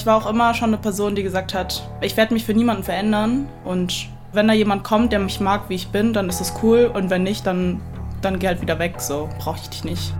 ich 0.00 0.06
war 0.06 0.16
auch 0.16 0.30
immer 0.30 0.54
schon 0.54 0.70
eine 0.70 0.78
Person, 0.78 1.14
die 1.14 1.22
gesagt 1.22 1.52
hat, 1.52 1.82
ich 2.00 2.16
werde 2.16 2.32
mich 2.32 2.46
für 2.46 2.54
niemanden 2.54 2.84
verändern 2.84 3.50
und 3.64 4.08
wenn 4.32 4.48
da 4.48 4.54
jemand 4.54 4.82
kommt, 4.82 5.12
der 5.12 5.18
mich 5.18 5.40
mag, 5.40 5.68
wie 5.68 5.74
ich 5.74 5.88
bin, 5.88 6.14
dann 6.14 6.26
ist 6.30 6.40
es 6.40 6.54
cool 6.62 6.90
und 6.94 7.10
wenn 7.10 7.22
nicht, 7.22 7.46
dann, 7.46 7.82
dann 8.22 8.38
geh 8.38 8.46
halt 8.46 8.62
wieder 8.62 8.78
weg, 8.78 8.98
so 8.98 9.28
brauche 9.38 9.58
ich 9.60 9.68
dich 9.68 9.84
nicht. 9.84 10.14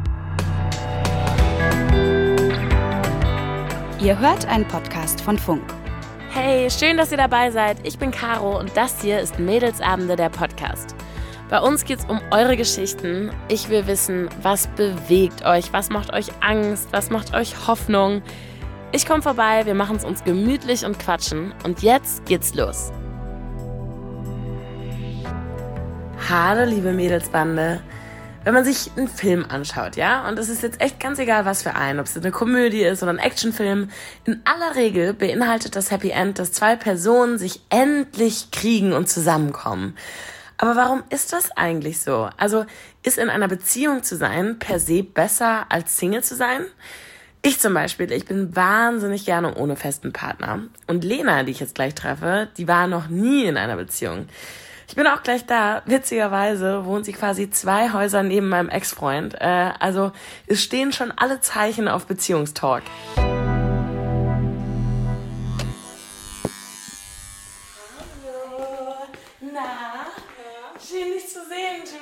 Ihr 4.03 4.19
hört 4.19 4.47
einen 4.49 4.69
Podcast 4.69 5.23
von 5.23 5.39
Funk. 5.39 5.63
Hey, 6.31 6.71
schön, 6.71 6.99
dass 6.99 7.11
ihr 7.11 7.17
dabei 7.17 7.51
seid. 7.51 7.79
Ich 7.83 7.99
bin 7.99 8.11
Caro 8.11 8.59
und 8.59 8.77
das 8.77 9.01
hier 9.01 9.19
ist 9.19 9.39
Mädelsabende 9.39 10.15
der 10.15 10.29
Podcast. 10.29 10.95
Bei 11.49 11.59
uns 11.59 11.87
geht 11.87 12.01
es 12.01 12.05
um 12.05 12.21
eure 12.31 12.59
Geschichten. 12.59 13.31
Ich 13.49 13.71
will 13.71 13.87
wissen, 13.87 14.29
was 14.43 14.67
bewegt 14.67 15.47
euch, 15.47 15.73
was 15.73 15.89
macht 15.89 16.13
euch 16.13 16.27
Angst, 16.43 16.89
was 16.91 17.09
macht 17.09 17.33
euch 17.33 17.67
Hoffnung. 17.67 18.21
Ich 18.93 19.07
komme 19.07 19.23
vorbei, 19.23 19.67
wir 19.67 19.75
machen 19.75 19.95
es 19.95 20.05
uns 20.05 20.25
gemütlich 20.25 20.85
und 20.85 20.99
quatschen. 20.99 21.55
Und 21.63 21.81
jetzt 21.81 22.27
geht's 22.27 22.55
los. 22.55 22.91
Hallo, 26.29 26.69
liebe 26.69 26.93
Mädelsbande. 26.93 27.81
Wenn 28.43 28.53
man 28.53 28.65
sich 28.65 28.91
einen 28.97 29.07
Film 29.07 29.47
anschaut, 29.49 29.95
ja, 29.95 30.27
und 30.29 30.41
es 30.41 30.49
ist 30.49 30.65
jetzt 30.65 30.81
echt 30.81 30.99
ganz 30.99 31.21
egal, 31.21 31.45
was 31.45 31.63
für 31.63 31.77
einen, 31.77 32.01
ob 32.01 32.07
es 32.07 32.17
eine 32.17 32.33
Komödie 32.33 32.83
ist 32.83 33.05
oder 33.05 33.13
ein 33.13 33.19
Actionfilm, 33.19 33.91
in 34.25 34.43
aller 34.45 34.75
Regel 34.75 35.15
beinhaltet 35.15 35.77
das 35.77 35.93
Happy 35.93 36.11
End, 36.11 36.41
dass 36.41 36.51
zwei 36.51 36.75
Personen 36.75 37.39
sich 37.39 37.61
endlich 37.69 38.51
kriegen 38.51 38.93
und 38.93 39.09
zusammenkommen. 39.09 39.97
Aber 40.57 40.75
warum 40.75 41.05
ist 41.11 41.33
das 41.33 41.53
eigentlich 41.57 42.01
so? 42.01 42.29
Also 42.37 42.65
ist 43.05 43.19
in 43.19 43.31
einer 43.31 43.47
Beziehung 43.47 44.03
zu 44.03 44.17
sein 44.17 44.59
per 44.59 44.81
se 44.81 45.05
besser 45.05 45.67
als 45.69 45.97
Single 45.97 46.25
zu 46.25 46.35
sein? 46.35 46.67
Ich 47.43 47.59
zum 47.59 47.73
Beispiel, 47.73 48.13
ich 48.13 48.27
bin 48.27 48.55
wahnsinnig 48.55 49.25
gerne 49.25 49.55
ohne 49.55 49.75
festen 49.75 50.13
Partner. 50.13 50.61
Und 50.87 51.05
Lena, 51.05 51.43
die 51.43 51.53
ich 51.53 51.61
jetzt 51.61 51.75
gleich 51.75 51.95
treffe, 51.95 52.49
die 52.59 52.69
war 52.69 52.87
noch 52.87 53.09
nie 53.09 53.45
in 53.45 53.57
einer 53.57 53.77
Beziehung. 53.77 54.29
Ich 54.89 54.95
bin 54.95 55.07
auch 55.07 55.23
gleich 55.23 55.47
da. 55.47 55.83
Witzigerweise 55.87 56.85
wohnt 56.85 57.07
sie 57.07 57.13
quasi 57.13 57.49
zwei 57.49 57.93
Häuser 57.93 58.23
neben 58.23 58.49
meinem 58.49 58.69
Ex-Freund. 58.69 59.41
Äh, 59.41 59.71
also 59.79 60.13
es 60.49 60.63
stehen 60.63 60.93
schon 60.93 61.13
alle 61.17 61.41
Zeichen 61.41 61.89
auf 61.89 62.07
Beziehungstalk. 62.07 62.83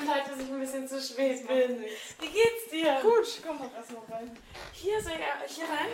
Leid, 0.08 0.22
dass 0.30 0.40
ich 0.42 0.50
ein 0.50 0.58
bisschen 0.58 0.88
zu 0.88 1.00
spät 1.00 1.46
bin. 1.46 1.82
Wie 2.20 2.26
geht's 2.26 2.70
dir? 2.72 2.98
Gut, 3.02 3.42
komm 3.46 3.58
doch 3.58 3.70
erst 3.76 3.92
mal 3.92 4.00
rein. 4.10 4.30
Hier, 4.72 5.00
sehr, 5.02 5.12
hier 5.46 5.64
rein. 5.64 5.88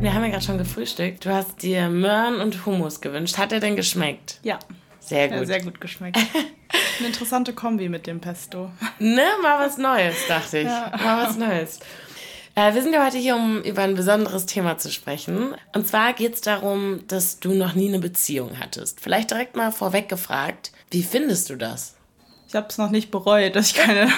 Wir 0.00 0.14
haben 0.14 0.22
ja 0.24 0.30
gerade 0.30 0.44
schon 0.44 0.56
gefrühstückt. 0.58 1.26
Du 1.26 1.30
hast 1.30 1.62
dir 1.62 1.88
Möhren 1.90 2.40
und 2.40 2.64
Hummus 2.64 3.02
gewünscht. 3.02 3.36
Hat 3.36 3.52
er 3.52 3.60
denn 3.60 3.76
geschmeckt? 3.76 4.40
Ja. 4.42 4.58
Sehr 4.98 5.28
gut. 5.28 5.38
Ja, 5.38 5.44
sehr 5.44 5.62
gut 5.62 5.80
geschmeckt. 5.80 6.16
Eine 6.98 7.08
interessante 7.08 7.52
Kombi 7.52 7.88
mit 7.88 8.06
dem 8.06 8.20
Pesto. 8.20 8.70
Ne, 8.98 9.26
mal 9.42 9.58
was 9.66 9.76
Neues, 9.78 10.26
dachte 10.28 10.58
ich. 10.58 10.66
Ja. 10.66 10.92
Mal 11.02 11.26
was 11.26 11.36
Neues. 11.36 11.80
Äh, 12.54 12.74
wir 12.74 12.82
sind 12.82 12.92
ja 12.92 13.04
heute 13.04 13.18
hier, 13.18 13.36
um 13.36 13.62
über 13.62 13.82
ein 13.82 13.94
besonderes 13.94 14.46
Thema 14.46 14.78
zu 14.78 14.90
sprechen. 14.90 15.54
Und 15.74 15.86
zwar 15.86 16.12
geht 16.12 16.34
es 16.34 16.40
darum, 16.40 17.00
dass 17.08 17.40
du 17.40 17.52
noch 17.52 17.74
nie 17.74 17.88
eine 17.88 18.00
Beziehung 18.00 18.58
hattest. 18.58 19.00
Vielleicht 19.00 19.30
direkt 19.30 19.56
mal 19.56 19.70
vorweg 19.72 20.08
gefragt, 20.08 20.72
wie 20.90 21.02
findest 21.02 21.50
du 21.50 21.56
das? 21.56 21.96
Ich 22.48 22.54
habe 22.54 22.66
es 22.68 22.78
noch 22.78 22.90
nicht 22.90 23.10
bereut, 23.10 23.54
dass 23.54 23.68
ich 23.70 23.74
keine 23.74 24.08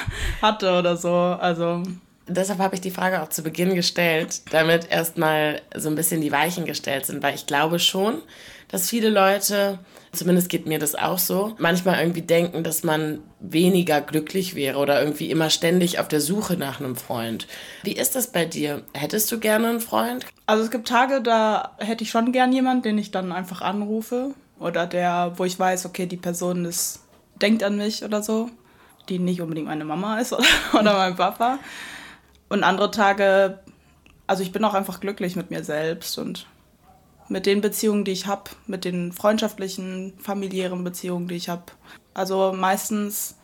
hatte 0.41 0.79
oder 0.79 0.97
so. 0.97 1.13
Also 1.13 1.83
deshalb 2.27 2.61
habe 2.61 2.75
ich 2.75 2.81
die 2.81 2.91
Frage 2.91 3.23
auch 3.23 3.29
zu 3.29 3.43
Beginn 3.43 3.75
gestellt, 3.75 4.41
damit 4.51 4.91
erstmal 4.91 5.61
so 5.77 5.89
ein 5.91 5.95
bisschen 5.95 6.23
die 6.23 6.33
Weichen 6.33 6.65
gestellt 6.65 7.05
sind, 7.05 7.23
weil 7.23 7.35
ich 7.35 7.47
glaube 7.47 7.79
schon, 7.79 8.23
dass 8.69 8.89
viele 8.89 9.11
Leute, 9.11 9.79
zumindest 10.13 10.51
geht 10.51 10.67
mir 10.67 10.79
das 10.79 10.95
auch 10.95 11.19
so, 11.19 11.55
manchmal 11.59 11.99
irgendwie 11.99 12.23
denken, 12.23 12.63
dass 12.63 12.85
man 12.85 13.21
weniger 13.41 14.01
glücklich 14.03 14.55
wäre 14.55 14.79
oder 14.79 15.03
irgendwie 15.03 15.31
immer 15.31 15.49
ständig 15.49 15.99
auf 15.99 16.09
der 16.09 16.21
Suche 16.21 16.57
nach 16.57 16.81
einem 16.81 16.97
Freund. 16.97 17.47
Wie 17.83 17.97
ist 17.97 18.15
das 18.15 18.31
bei 18.31 18.45
dir? 18.45 18.83
Hättest 18.93 19.33
du 19.33 19.41
gerne 19.41 19.69
einen 19.69 19.81
Freund? 19.81 20.27
Also 20.47 20.63
es 20.65 20.71
gibt 20.71 20.87
Tage, 20.87 21.23
da 21.23 21.77
hätte 21.79 22.05
ich 22.05 22.11
schon 22.11 22.31
gern 22.33 22.53
jemanden, 22.53 22.83
den 22.83 22.99
ich 22.99 23.11
dann 23.11 23.33
einfach 23.33 23.63
anrufe 23.63 24.35
oder 24.59 24.87
der, 24.87 25.33
wo 25.37 25.45
ich 25.45 25.59
weiß, 25.59 25.87
okay, 25.87 26.07
die 26.07 26.19
Person 26.19 26.67
ist, 26.67 27.01
denkt 27.41 27.63
an 27.63 27.79
mich 27.79 28.05
oder 28.05 28.23
so, 28.23 28.51
die 29.09 29.19
nicht 29.19 29.41
unbedingt 29.41 29.67
meine 29.67 29.87
Mama 29.87 30.19
ist 30.19 30.35
oder, 30.35 30.45
oder 30.79 30.95
mein 30.95 31.17
Papa. 31.17 31.59
Und 32.51 32.65
andere 32.65 32.91
Tage, 32.91 33.61
also 34.27 34.43
ich 34.43 34.53
bin 34.53 34.63
auch 34.65 34.75
einfach 34.75 35.01
glücklich 35.01 35.37
mit 35.37 35.51
mir 35.51 35.65
selbst 35.65 36.19
und 36.19 36.47
mit 37.33 37.47
den 37.47 37.61
Beziehungen, 37.61 38.05
die 38.05 38.13
ich 38.13 38.27
habe, 38.27 38.51
mit 38.67 38.85
den 38.85 39.13
freundschaftlichen, 39.13 40.13
familiären 40.19 40.85
Beziehungen, 40.85 41.29
die 41.29 41.35
ich 41.35 41.49
habe. 41.49 41.65
Also 42.15 42.53
meistens 42.55 43.37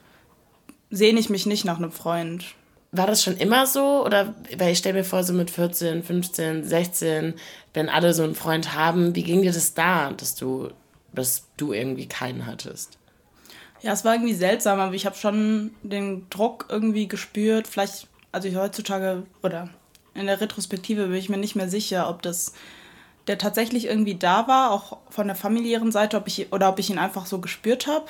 sehne 0.90 1.18
ich 1.18 1.30
mich 1.30 1.46
nicht 1.46 1.64
nach 1.64 1.78
einem 1.78 1.90
Freund. 1.90 2.44
War 2.92 3.06
das 3.06 3.22
schon 3.22 3.36
immer 3.36 3.66
so? 3.66 4.04
Oder, 4.04 4.34
weil 4.56 4.72
ich 4.72 4.78
stelle 4.78 4.98
mir 4.98 5.04
vor, 5.04 5.24
so 5.24 5.32
mit 5.32 5.50
14, 5.50 6.02
15, 6.02 6.64
16, 6.64 7.34
wenn 7.74 7.88
alle 7.88 8.14
so 8.14 8.22
einen 8.22 8.34
Freund 8.34 8.74
haben, 8.74 9.14
wie 9.14 9.24
ging 9.24 9.42
dir 9.42 9.52
das 9.52 9.74
da, 9.74 10.12
dass 10.12 10.34
du, 10.34 10.68
dass 11.12 11.48
du 11.56 11.72
irgendwie 11.72 12.06
keinen 12.06 12.46
hattest? 12.46 12.98
Ja, 13.80 13.92
es 13.92 14.04
war 14.04 14.14
irgendwie 14.14 14.34
seltsam, 14.34 14.80
aber 14.80 14.94
ich 14.94 15.06
habe 15.06 15.16
schon 15.16 15.72
den 15.82 16.28
Druck 16.30 16.66
irgendwie 16.68 17.08
gespürt. 17.08 17.66
Vielleicht 17.66 18.08
also 18.32 18.48
ich 18.48 18.56
heutzutage 18.56 19.24
oder 19.42 19.70
in 20.14 20.26
der 20.26 20.40
Retrospektive 20.40 21.06
bin 21.06 21.16
ich 21.16 21.28
mir 21.28 21.38
nicht 21.38 21.56
mehr 21.56 21.68
sicher, 21.68 22.08
ob 22.08 22.22
das 22.22 22.52
der 23.28 23.38
tatsächlich 23.38 23.86
irgendwie 23.86 24.14
da 24.14 24.48
war, 24.48 24.70
auch 24.70 24.98
von 25.10 25.26
der 25.26 25.36
familiären 25.36 25.92
Seite, 25.92 26.16
ob 26.16 26.26
ich 26.26 26.52
oder 26.52 26.68
ob 26.68 26.78
ich 26.78 26.90
ihn 26.90 26.98
einfach 26.98 27.26
so 27.26 27.40
gespürt 27.40 27.86
habe, 27.86 28.06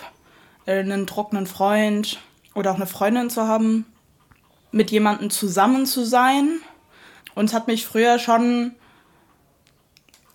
äh, 0.66 0.78
einen 0.78 1.06
trockenen 1.06 1.46
Freund 1.46 2.18
oder 2.54 2.70
auch 2.70 2.76
eine 2.76 2.86
Freundin 2.86 3.30
zu 3.30 3.46
haben, 3.46 3.86
mit 4.72 4.90
jemandem 4.90 5.30
zusammen 5.30 5.86
zu 5.86 6.04
sein. 6.04 6.60
Und 7.34 7.46
es 7.46 7.54
hat 7.54 7.66
mich 7.68 7.86
früher 7.86 8.18
schon 8.18 8.74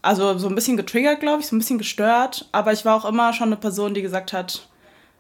also 0.04 0.38
so 0.38 0.48
ein 0.48 0.56
bisschen 0.56 0.78
getriggert, 0.78 1.22
glaube 1.22 1.42
ich, 1.42 1.48
so 1.48 1.56
ein 1.56 1.60
bisschen 1.60 1.78
gestört. 1.80 2.48
Aber 2.52 2.74
ich 2.74 2.86
war 2.86 2.96
auch 2.96 3.06
immer 3.06 3.34
schon 3.34 3.48
eine 3.48 3.56
Person, 3.56 3.94
die 3.94 4.02
gesagt 4.02 4.34
hat, 4.34 4.68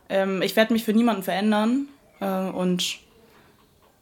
ähm, 0.09 0.41
ich 0.41 0.56
werde 0.56 0.74
mich 0.74 0.84
für 0.84 0.94
niemanden 0.94 1.24
verändern. 1.24 1.88
Äh, 2.19 2.50
und 2.50 3.00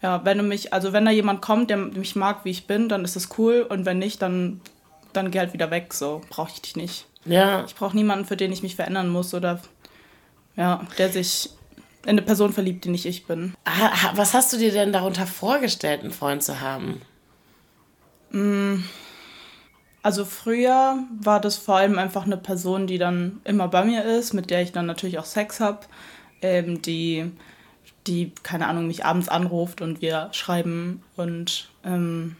ja, 0.01 0.25
wenn 0.25 0.39
du 0.39 0.43
mich, 0.43 0.73
also 0.73 0.91
wenn 0.91 1.05
da 1.05 1.11
jemand 1.11 1.41
kommt, 1.41 1.69
der 1.69 1.77
mich 1.77 2.15
mag, 2.15 2.43
wie 2.43 2.49
ich 2.49 2.65
bin, 2.65 2.89
dann 2.89 3.05
ist 3.05 3.15
das 3.15 3.29
cool. 3.37 3.65
Und 3.67 3.85
wenn 3.85 3.99
nicht, 3.99 4.21
dann, 4.21 4.59
dann 5.13 5.31
geh 5.31 5.39
halt 5.39 5.53
wieder 5.53 5.71
weg. 5.71 5.93
So 5.93 6.21
brauche 6.29 6.51
ich 6.53 6.61
dich 6.61 6.75
nicht. 6.75 7.05
Ja. 7.25 7.65
Ich 7.65 7.75
brauche 7.75 7.95
niemanden, 7.95 8.25
für 8.25 8.37
den 8.37 8.51
ich 8.51 8.63
mich 8.63 8.75
verändern 8.75 9.09
muss 9.09 9.33
oder 9.33 9.61
ja, 10.55 10.85
der 10.97 11.09
sich 11.09 11.49
in 12.03 12.09
eine 12.09 12.21
Person 12.21 12.51
verliebt, 12.51 12.85
die 12.85 12.89
nicht 12.89 13.05
ich 13.05 13.25
bin. 13.25 13.53
Was 14.15 14.33
hast 14.33 14.51
du 14.53 14.57
dir 14.57 14.71
denn 14.71 14.91
darunter 14.91 15.27
vorgestellt, 15.27 16.01
einen 16.01 16.11
Freund 16.11 16.41
zu 16.41 16.59
haben? 16.59 17.01
Mm, 18.31 18.83
also 20.01 20.25
früher 20.25 20.97
war 21.19 21.39
das 21.39 21.57
vor 21.57 21.77
allem 21.77 21.99
einfach 21.99 22.25
eine 22.25 22.37
Person, 22.37 22.87
die 22.87 22.97
dann 22.97 23.39
immer 23.43 23.67
bei 23.67 23.85
mir 23.85 24.03
ist, 24.03 24.33
mit 24.33 24.49
der 24.49 24.63
ich 24.63 24.71
dann 24.71 24.87
natürlich 24.87 25.19
auch 25.19 25.25
Sex 25.25 25.59
habe, 25.59 25.81
ähm, 26.41 26.81
die 26.81 27.31
die, 28.07 28.31
keine 28.43 28.67
Ahnung, 28.67 28.87
mich 28.87 29.05
abends 29.05 29.29
anruft 29.29 29.81
und 29.81 30.01
wir 30.01 30.29
schreiben 30.31 31.03
und 31.17 31.69
ähm, 31.83 32.35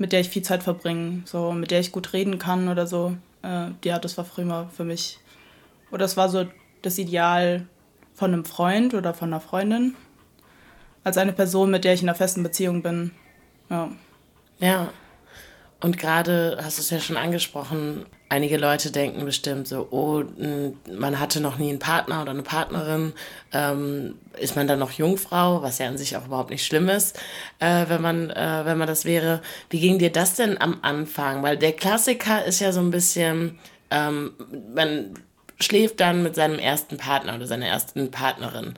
mit 0.00 0.12
der 0.12 0.20
ich 0.20 0.30
viel 0.30 0.42
Zeit 0.42 0.62
verbringe, 0.62 1.22
so 1.26 1.52
mit 1.52 1.70
der 1.70 1.80
ich 1.80 1.92
gut 1.92 2.14
reden 2.14 2.38
kann 2.38 2.68
oder 2.68 2.86
so. 2.86 3.16
Äh, 3.42 3.68
ja, 3.84 3.98
das 3.98 4.16
war 4.16 4.24
früher 4.24 4.68
für 4.74 4.84
mich, 4.84 5.18
oder 5.90 6.00
das 6.00 6.16
war 6.16 6.30
so 6.30 6.46
das 6.82 6.98
Ideal 6.98 7.66
von 8.14 8.32
einem 8.32 8.46
Freund 8.46 8.94
oder 8.94 9.12
von 9.12 9.28
einer 9.28 9.40
Freundin, 9.40 9.94
als 11.04 11.18
eine 11.18 11.32
Person, 11.32 11.70
mit 11.70 11.84
der 11.84 11.92
ich 11.92 12.02
in 12.02 12.08
einer 12.08 12.16
festen 12.16 12.42
Beziehung 12.42 12.82
bin. 12.82 13.10
Ja. 13.68 13.90
Ja. 14.58 14.88
Und 15.80 15.96
gerade 15.96 16.58
hast 16.62 16.76
du 16.76 16.82
es 16.82 16.90
ja 16.90 17.00
schon 17.00 17.16
angesprochen, 17.16 18.04
einige 18.28 18.58
Leute 18.58 18.92
denken 18.92 19.24
bestimmt 19.24 19.66
so, 19.66 19.88
oh, 19.90 20.22
man 20.92 21.18
hatte 21.18 21.40
noch 21.40 21.56
nie 21.56 21.70
einen 21.70 21.78
Partner 21.78 22.20
oder 22.20 22.32
eine 22.32 22.42
Partnerin, 22.42 23.14
ähm, 23.52 24.18
ist 24.38 24.56
man 24.56 24.66
dann 24.66 24.78
noch 24.78 24.92
Jungfrau, 24.92 25.62
was 25.62 25.78
ja 25.78 25.88
an 25.88 25.96
sich 25.96 26.16
auch 26.16 26.26
überhaupt 26.26 26.50
nicht 26.50 26.66
schlimm 26.66 26.90
ist, 26.90 27.18
äh, 27.60 27.86
wenn 27.88 28.02
man, 28.02 28.28
äh, 28.28 28.62
wenn 28.64 28.76
man 28.76 28.88
das 28.88 29.06
wäre. 29.06 29.40
Wie 29.70 29.80
ging 29.80 29.98
dir 29.98 30.12
das 30.12 30.34
denn 30.34 30.60
am 30.60 30.80
Anfang? 30.82 31.42
Weil 31.42 31.56
der 31.56 31.72
Klassiker 31.72 32.44
ist 32.44 32.60
ja 32.60 32.72
so 32.72 32.80
ein 32.80 32.90
bisschen, 32.90 33.58
ähm, 33.90 34.32
man 34.74 35.14
schläft 35.58 36.00
dann 36.00 36.22
mit 36.22 36.34
seinem 36.34 36.58
ersten 36.58 36.98
Partner 36.98 37.36
oder 37.36 37.46
seiner 37.46 37.66
ersten 37.66 38.10
Partnerin. 38.10 38.74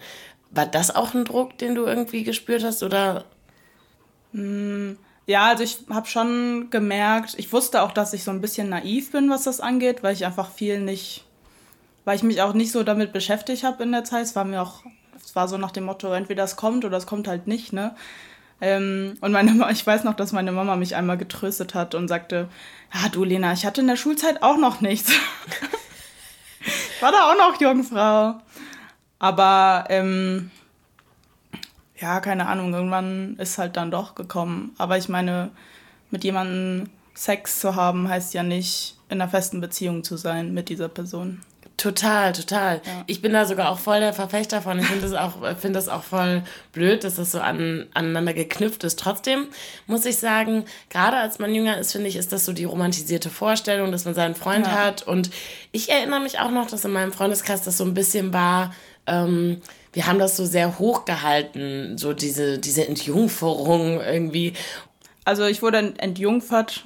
War 0.51 0.67
das 0.67 0.95
auch 0.95 1.15
ein 1.15 1.25
Druck, 1.25 1.59
den 1.59 1.75
du 1.75 1.85
irgendwie 1.85 2.23
gespürt 2.23 2.63
hast 2.63 2.85
oder? 2.85 3.25
Mm 4.33 4.93
ja, 5.27 5.49
also 5.49 5.63
ich 5.63 5.79
habe 5.89 6.07
schon 6.07 6.69
gemerkt, 6.71 7.35
ich 7.39 7.53
wusste 7.53 7.83
auch, 7.83 7.93
dass 7.93 8.13
ich 8.13 8.25
so 8.25 8.31
ein 8.31 8.41
bisschen 8.41 8.69
naiv 8.69 9.13
bin, 9.13 9.31
was 9.31 9.45
das 9.45 9.61
angeht, 9.61 10.03
weil 10.03 10.15
ich 10.15 10.27
einfach 10.27 10.51
viel 10.51 10.81
nicht, 10.81 11.25
weil 12.05 12.17
ich 12.17 12.23
mich 12.23 12.43
auch 12.43 12.55
nicht 12.55 12.73
so 12.73 12.83
damit 12.83 13.13
beschäftigt 13.13 13.63
habe 13.63 13.85
in 13.85 13.93
der 13.93 14.05
Zeit. 14.05 14.25
Es 14.25 14.37
war 14.37 14.45
mir 14.45 14.63
auch, 14.63 14.83
es 15.23 15.37
war 15.37 15.47
so 15.47 15.59
nach 15.59 15.71
dem 15.71 15.85
Motto, 15.85 16.13
entweder 16.13 16.43
es 16.45 16.57
kommt 16.57 16.85
oder 16.85 16.97
es 16.97 17.07
kommt 17.07 17.29
halt 17.29 17.47
nicht, 17.47 17.73
ne? 17.73 17.95
Ähm, 18.61 19.17
und 19.21 19.33
meine 19.33 19.51
Mama, 19.51 19.73
ich 19.73 19.85
weiß 19.85 20.05
noch, 20.05 20.15
dass 20.15 20.31
meine 20.31 20.53
Mama 20.53 20.77
mich 20.77 20.95
einmal 20.95 21.19
getröstet 21.19 21.75
hat 21.75 21.97
und 21.97 22.07
sagte, 22.07 22.49
ja 22.95 23.09
du 23.09 23.25
Lena, 23.25 23.53
ich 23.53 23.67
hatte 23.67 23.81
in 23.81 23.89
der 23.89 23.97
Schulzeit 23.97 24.43
auch 24.43 24.57
noch 24.57 24.81
nichts. 24.81 25.13
ich 26.61 27.03
war 27.03 27.11
da 27.11 27.31
auch 27.31 27.37
noch 27.37 27.61
Jungfrau. 27.61 28.41
Aber 29.19 29.85
ähm, 29.89 30.53
ja, 32.03 32.21
keine 32.21 32.47
Ahnung, 32.49 32.75
irgendwann 32.75 33.37
ist 33.39 33.59
halt 33.59 33.77
dann 33.77 33.91
doch 33.91 34.15
gekommen. 34.15 34.75
Aber 34.77 34.99
ich 34.99 35.09
meine, 35.09 35.51
mit 36.11 36.25
jemandem 36.25 36.91
Sex 37.15 37.61
zu 37.61 37.77
haben, 37.77 38.09
heißt 38.09 38.35
ja 38.35 38.43
nicht, 38.43 38.97
in 39.09 39.21
einer 39.21 39.31
festen 39.31 39.61
Beziehung 39.61 40.03
zu 40.03 40.17
sein 40.17 40.53
mit 40.53 40.69
dieser 40.69 40.89
Person. 40.89 41.41
Total, 41.77 42.33
total. 42.33 42.81
Ja. 42.85 43.05
Ich 43.07 43.23
bin 43.23 43.33
da 43.33 43.45
sogar 43.45 43.71
auch 43.71 43.79
voll 43.79 44.01
der 44.01 44.13
Verfechter 44.13 44.63
von. 44.63 44.79
Ich 44.79 44.87
finde 44.87 45.09
das, 45.09 45.15
auch, 45.15 45.57
find 45.59 45.75
das 45.75 45.89
auch 45.89 46.03
voll 46.03 46.43
blöd, 46.73 47.03
dass 47.03 47.17
das 47.17 47.33
so 47.33 47.41
an, 47.41 47.87
aneinander 47.95 48.35
geknüpft 48.35 48.85
ist. 48.85 48.99
Trotzdem 48.99 49.47
muss 49.87 50.05
ich 50.05 50.19
sagen, 50.19 50.65
gerade 50.91 51.17
als 51.17 51.39
man 51.39 51.55
jünger 51.55 51.79
ist, 51.79 51.93
finde 51.93 52.09
ich, 52.09 52.17
ist 52.17 52.33
das 52.33 52.45
so 52.45 52.53
die 52.53 52.65
romantisierte 52.65 53.31
Vorstellung, 53.31 53.91
dass 53.91 54.05
man 54.05 54.15
seinen 54.15 54.35
Freund 54.35 54.67
ja. 54.67 54.73
hat. 54.73 55.03
Und 55.03 55.31
ich 55.73 55.91
erinnere 55.91 56.21
mich 56.21 56.39
auch 56.39 56.51
noch, 56.51 56.67
dass 56.67 56.85
in 56.85 56.93
meinem 56.93 57.13
Freundeskreis 57.13 57.63
das 57.63 57.79
so 57.79 57.85
ein 57.85 57.95
bisschen 57.95 58.33
war, 58.33 58.75
ähm, 59.07 59.61
wir 59.93 60.07
haben 60.07 60.19
das 60.19 60.37
so 60.37 60.45
sehr 60.45 60.79
hochgehalten, 60.79 61.99
so 61.99 62.13
diese, 62.13 62.59
diese 62.59 62.87
Entjungferung 62.87 64.01
irgendwie. 64.01 64.55
Also 65.25 65.45
ich 65.45 65.63
wurde 65.63 65.95
entjungfert 65.99 66.85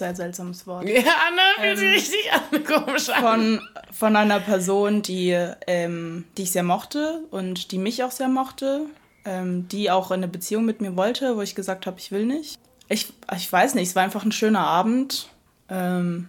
sehr 0.00 0.14
seltsames 0.16 0.66
Wort. 0.66 0.88
Ja, 0.88 0.94
ne? 1.02 1.62
Ähm, 1.62 1.78
richtig 1.78 2.32
an, 2.32 2.64
komisch 2.64 3.10
Von, 3.20 3.60
von 3.92 4.16
einer 4.16 4.40
Person, 4.40 5.02
die, 5.02 5.30
ähm, 5.66 6.24
die 6.36 6.42
ich 6.42 6.52
sehr 6.52 6.64
mochte 6.64 7.22
und 7.30 7.70
die 7.70 7.78
mich 7.78 8.02
auch 8.02 8.10
sehr 8.10 8.28
mochte, 8.28 8.86
ähm, 9.24 9.68
die 9.68 9.90
auch 9.90 10.10
eine 10.10 10.26
Beziehung 10.26 10.64
mit 10.64 10.80
mir 10.80 10.96
wollte, 10.96 11.36
wo 11.36 11.42
ich 11.42 11.54
gesagt 11.54 11.86
habe, 11.86 11.98
ich 12.00 12.10
will 12.10 12.26
nicht. 12.26 12.58
Ich, 12.88 13.12
ich 13.36 13.52
weiß 13.52 13.74
nicht, 13.74 13.88
es 13.88 13.94
war 13.94 14.02
einfach 14.02 14.24
ein 14.24 14.32
schöner 14.32 14.66
Abend, 14.66 15.28
ähm, 15.68 16.28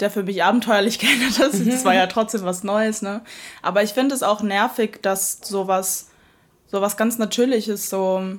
der 0.00 0.10
für 0.10 0.22
mich 0.22 0.42
abenteuerlich 0.42 0.98
geendet 1.00 1.38
ist. 1.38 1.66
Es 1.66 1.84
war 1.84 1.94
ja 1.94 2.06
trotzdem 2.08 2.42
was 2.42 2.64
Neues, 2.64 3.02
ne? 3.02 3.22
Aber 3.62 3.82
ich 3.82 3.90
finde 3.90 4.14
es 4.14 4.22
auch 4.22 4.42
nervig, 4.42 5.00
dass 5.02 5.38
sowas, 5.42 6.08
sowas 6.66 6.96
ganz 6.96 7.18
Natürliches 7.18 7.90
so 7.90 8.38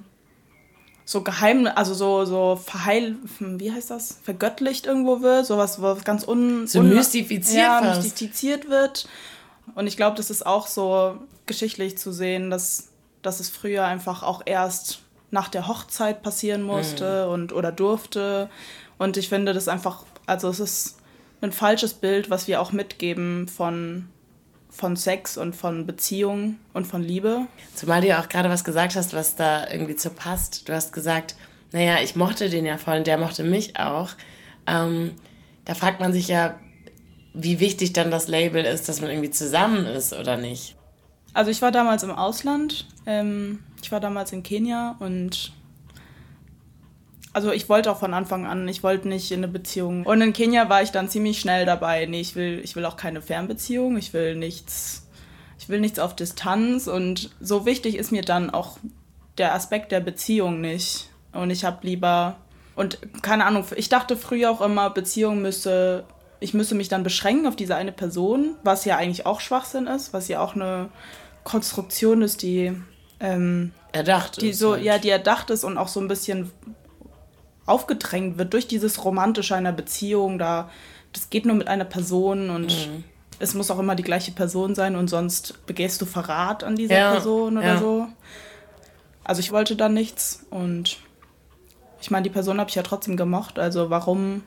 so 1.04 1.24
geheim, 1.24 1.68
also 1.68 1.94
so, 1.94 2.26
so 2.26 2.56
verheil, 2.56 3.16
wie 3.40 3.72
heißt 3.72 3.90
das? 3.90 4.20
Vergöttlicht 4.24 4.86
irgendwo 4.86 5.22
wird, 5.22 5.46
sowas, 5.46 5.82
was 5.82 6.04
ganz 6.06 6.26
un, 6.26 6.68
so 6.68 6.80
un 6.80 6.90
mystifiziert, 6.90 7.64
ja, 7.64 7.82
mystifiziert 7.82 8.70
wird. 8.70 9.08
Und 9.76 9.88
ich 9.88 9.98
glaube, 9.98 10.16
das 10.16 10.30
ist 10.30 10.46
auch 10.46 10.68
so 10.68 11.18
geschichtlich 11.48 11.98
zu 11.98 12.14
sehen, 12.14 12.50
dass, 12.50 12.90
dass 13.24 13.40
es 13.40 13.50
früher 13.50 13.86
einfach 13.86 14.24
auch 14.24 14.42
erst 14.46 15.02
nach 15.32 15.50
der 15.50 15.68
Hochzeit 15.68 16.24
passieren 16.24 16.62
musste 16.62 17.26
mhm. 17.26 17.34
und 17.34 17.54
oder 17.54 17.72
durfte. 17.72 18.50
Und 18.98 19.18
ich 19.18 19.28
finde 19.28 19.54
das 19.54 19.68
einfach, 19.68 20.04
also 20.28 20.50
es 20.50 20.60
ist 20.60 20.98
ein 21.42 21.52
falsches 21.52 21.94
Bild, 21.94 22.30
was 22.30 22.48
wir 22.48 22.62
auch 22.62 22.72
mitgeben 22.72 23.48
von 23.48 24.08
von 24.72 24.96
Sex 24.96 25.38
und 25.38 25.54
von 25.54 25.86
Beziehung 25.86 26.58
und 26.74 26.88
von 26.88 27.04
Liebe. 27.04 27.46
Zumal 27.76 28.00
du 28.00 28.08
ja 28.08 28.22
auch 28.22 28.30
gerade 28.30 28.50
was 28.50 28.64
gesagt 28.64 28.96
hast, 28.96 29.14
was 29.14 29.36
da 29.36 29.70
irgendwie 29.70 29.98
zu 29.98 30.10
passt. 30.10 30.70
Du 30.70 30.74
hast 30.74 30.94
gesagt, 30.94 31.36
naja, 31.74 31.98
ich 32.02 32.16
mochte 32.16 32.50
den 32.50 32.66
ja 32.66 32.78
voll 32.78 33.00
und 33.00 33.08
der 33.08 33.18
mochte 33.18 33.44
mich 33.44 33.78
auch. 33.78 34.12
Ähm, 34.66 35.12
da 35.66 35.76
fragt 35.76 36.00
man 36.00 36.14
sich 36.14 36.30
ja, 36.30 36.58
wie 37.34 37.60
wichtig 37.60 37.94
dann 37.94 38.12
das 38.12 38.28
Label 38.28 38.64
ist, 38.64 38.88
dass 38.88 39.02
man 39.02 39.10
irgendwie 39.10 39.30
zusammen 39.30 39.86
ist 39.86 40.14
oder 40.14 40.38
nicht. 40.38 40.76
Also 41.34 41.52
ich 41.52 41.62
war 41.62 41.72
damals 41.72 42.04
im 42.04 42.12
Ausland. 42.12 42.88
Ähm, 43.06 43.60
ich 43.82 43.92
war 43.92 44.00
damals 44.00 44.32
in 44.32 44.44
Kenia 44.44 44.96
und 45.00 45.52
also 47.34 47.52
ich 47.52 47.70
wollte 47.70 47.92
auch 47.92 48.00
von 48.00 48.14
Anfang 48.14 48.46
an, 48.46 48.68
ich 48.68 48.84
wollte 48.84 49.08
nicht 49.08 49.32
in 49.32 49.40
eine 49.40 49.48
Beziehung. 49.48 50.06
Und 50.06 50.22
in 50.22 50.34
Kenia 50.34 50.70
war 50.70 50.82
ich 50.82 50.92
dann 50.92 51.10
ziemlich 51.10 51.40
schnell 51.40 51.66
dabei. 51.66 52.06
Nee, 52.06 52.22
ich 52.22 52.36
will, 52.36 52.60
ich 52.64 52.76
will 52.76 52.86
auch 52.86 52.98
keine 52.98 53.22
Fernbeziehung, 53.22 53.98
ich 53.98 54.14
will 54.14 54.36
nichts, 54.36 55.08
ich 55.58 55.70
will 55.70 55.80
nichts 55.80 56.00
auf 56.00 56.16
Distanz. 56.16 56.88
Und 56.88 57.30
so 57.40 57.66
wichtig 57.66 57.96
ist 57.96 58.12
mir 58.12 58.24
dann 58.24 58.50
auch 58.50 58.78
der 59.38 59.54
Aspekt 59.54 59.92
der 59.92 60.02
Beziehung 60.02 60.60
nicht. 60.60 61.10
Und 61.32 61.50
ich 61.52 61.64
habe 61.64 61.88
lieber, 61.88 62.36
und 62.76 63.00
keine 63.22 63.46
Ahnung, 63.46 63.66
ich 63.76 63.88
dachte 63.88 64.18
früher 64.18 64.52
auch 64.52 64.62
immer, 64.62 64.90
Beziehung 64.90 65.42
müsse, 65.42 66.04
ich 66.42 66.54
müsse 66.54 66.76
mich 66.76 66.90
dann 66.90 67.04
beschränken 67.04 67.48
auf 67.48 67.56
diese 67.56 67.76
eine 67.76 67.94
Person, 67.94 68.56
was 68.64 68.84
ja 68.84 68.98
eigentlich 68.98 69.26
auch 69.26 69.40
Schwachsinn 69.40 69.88
ist, 69.88 70.12
was 70.12 70.28
ja 70.28 70.42
auch 70.42 70.56
eine 70.56 70.90
Konstruktion 71.46 72.22
ist, 72.22 72.42
die 72.42 72.74
ähm, 73.22 73.72
erdacht 73.94 74.42
die 74.42 74.50
ist. 74.50 74.60
So, 74.60 74.74
halt. 74.74 74.84
Ja, 74.84 74.98
die 74.98 75.10
erdacht 75.10 75.50
ist 75.50 75.64
und 75.64 75.78
auch 75.78 75.88
so 75.88 76.02
ein 76.02 76.08
bisschen 76.10 76.52
aufgedrängt 77.66 78.38
wird 78.38 78.54
durch 78.54 78.68
dieses 78.68 79.04
Romantische 79.04 79.56
einer 79.56 79.72
Beziehung. 79.72 80.40
Da, 80.40 80.70
das 81.14 81.30
geht 81.30 81.46
nur 81.46 81.56
mit 81.56 81.68
einer 81.68 81.86
Person 81.86 82.50
und 82.50 82.68
mhm. 82.68 83.04
es 83.40 83.54
muss 83.54 83.72
auch 83.72 83.80
immer 83.80 83.96
die 83.96 84.04
gleiche 84.04 84.32
Person 84.32 84.76
sein 84.76 84.96
und 84.96 85.10
sonst 85.10 85.66
begehst 85.66 86.02
du 86.02 86.06
Verrat 86.06 86.64
an 86.64 86.76
dieser 86.76 86.98
ja, 86.98 87.12
Person 87.12 87.58
oder 87.58 87.76
ja. 87.76 87.78
so. 87.78 88.08
Also 89.24 89.40
ich 89.40 89.52
wollte 89.52 89.76
da 89.76 89.90
nichts 89.90 90.46
und 90.50 90.98
ich 92.02 92.10
meine, 92.10 92.24
die 92.24 92.30
Person 92.32 92.60
habe 92.60 92.70
ich 92.70 92.76
ja 92.76 92.84
trotzdem 92.84 93.16
gemocht. 93.16 93.60
Also 93.60 93.90
warum, 93.90 94.44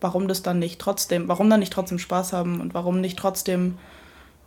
warum 0.00 0.28
das 0.28 0.42
dann 0.42 0.58
nicht 0.58 0.80
trotzdem, 0.80 1.28
warum 1.28 1.50
dann 1.50 1.60
nicht 1.60 1.72
trotzdem 1.72 1.98
Spaß 1.98 2.32
haben 2.32 2.60
und 2.60 2.74
warum 2.74 3.00
nicht 3.00 3.18
trotzdem 3.18 3.78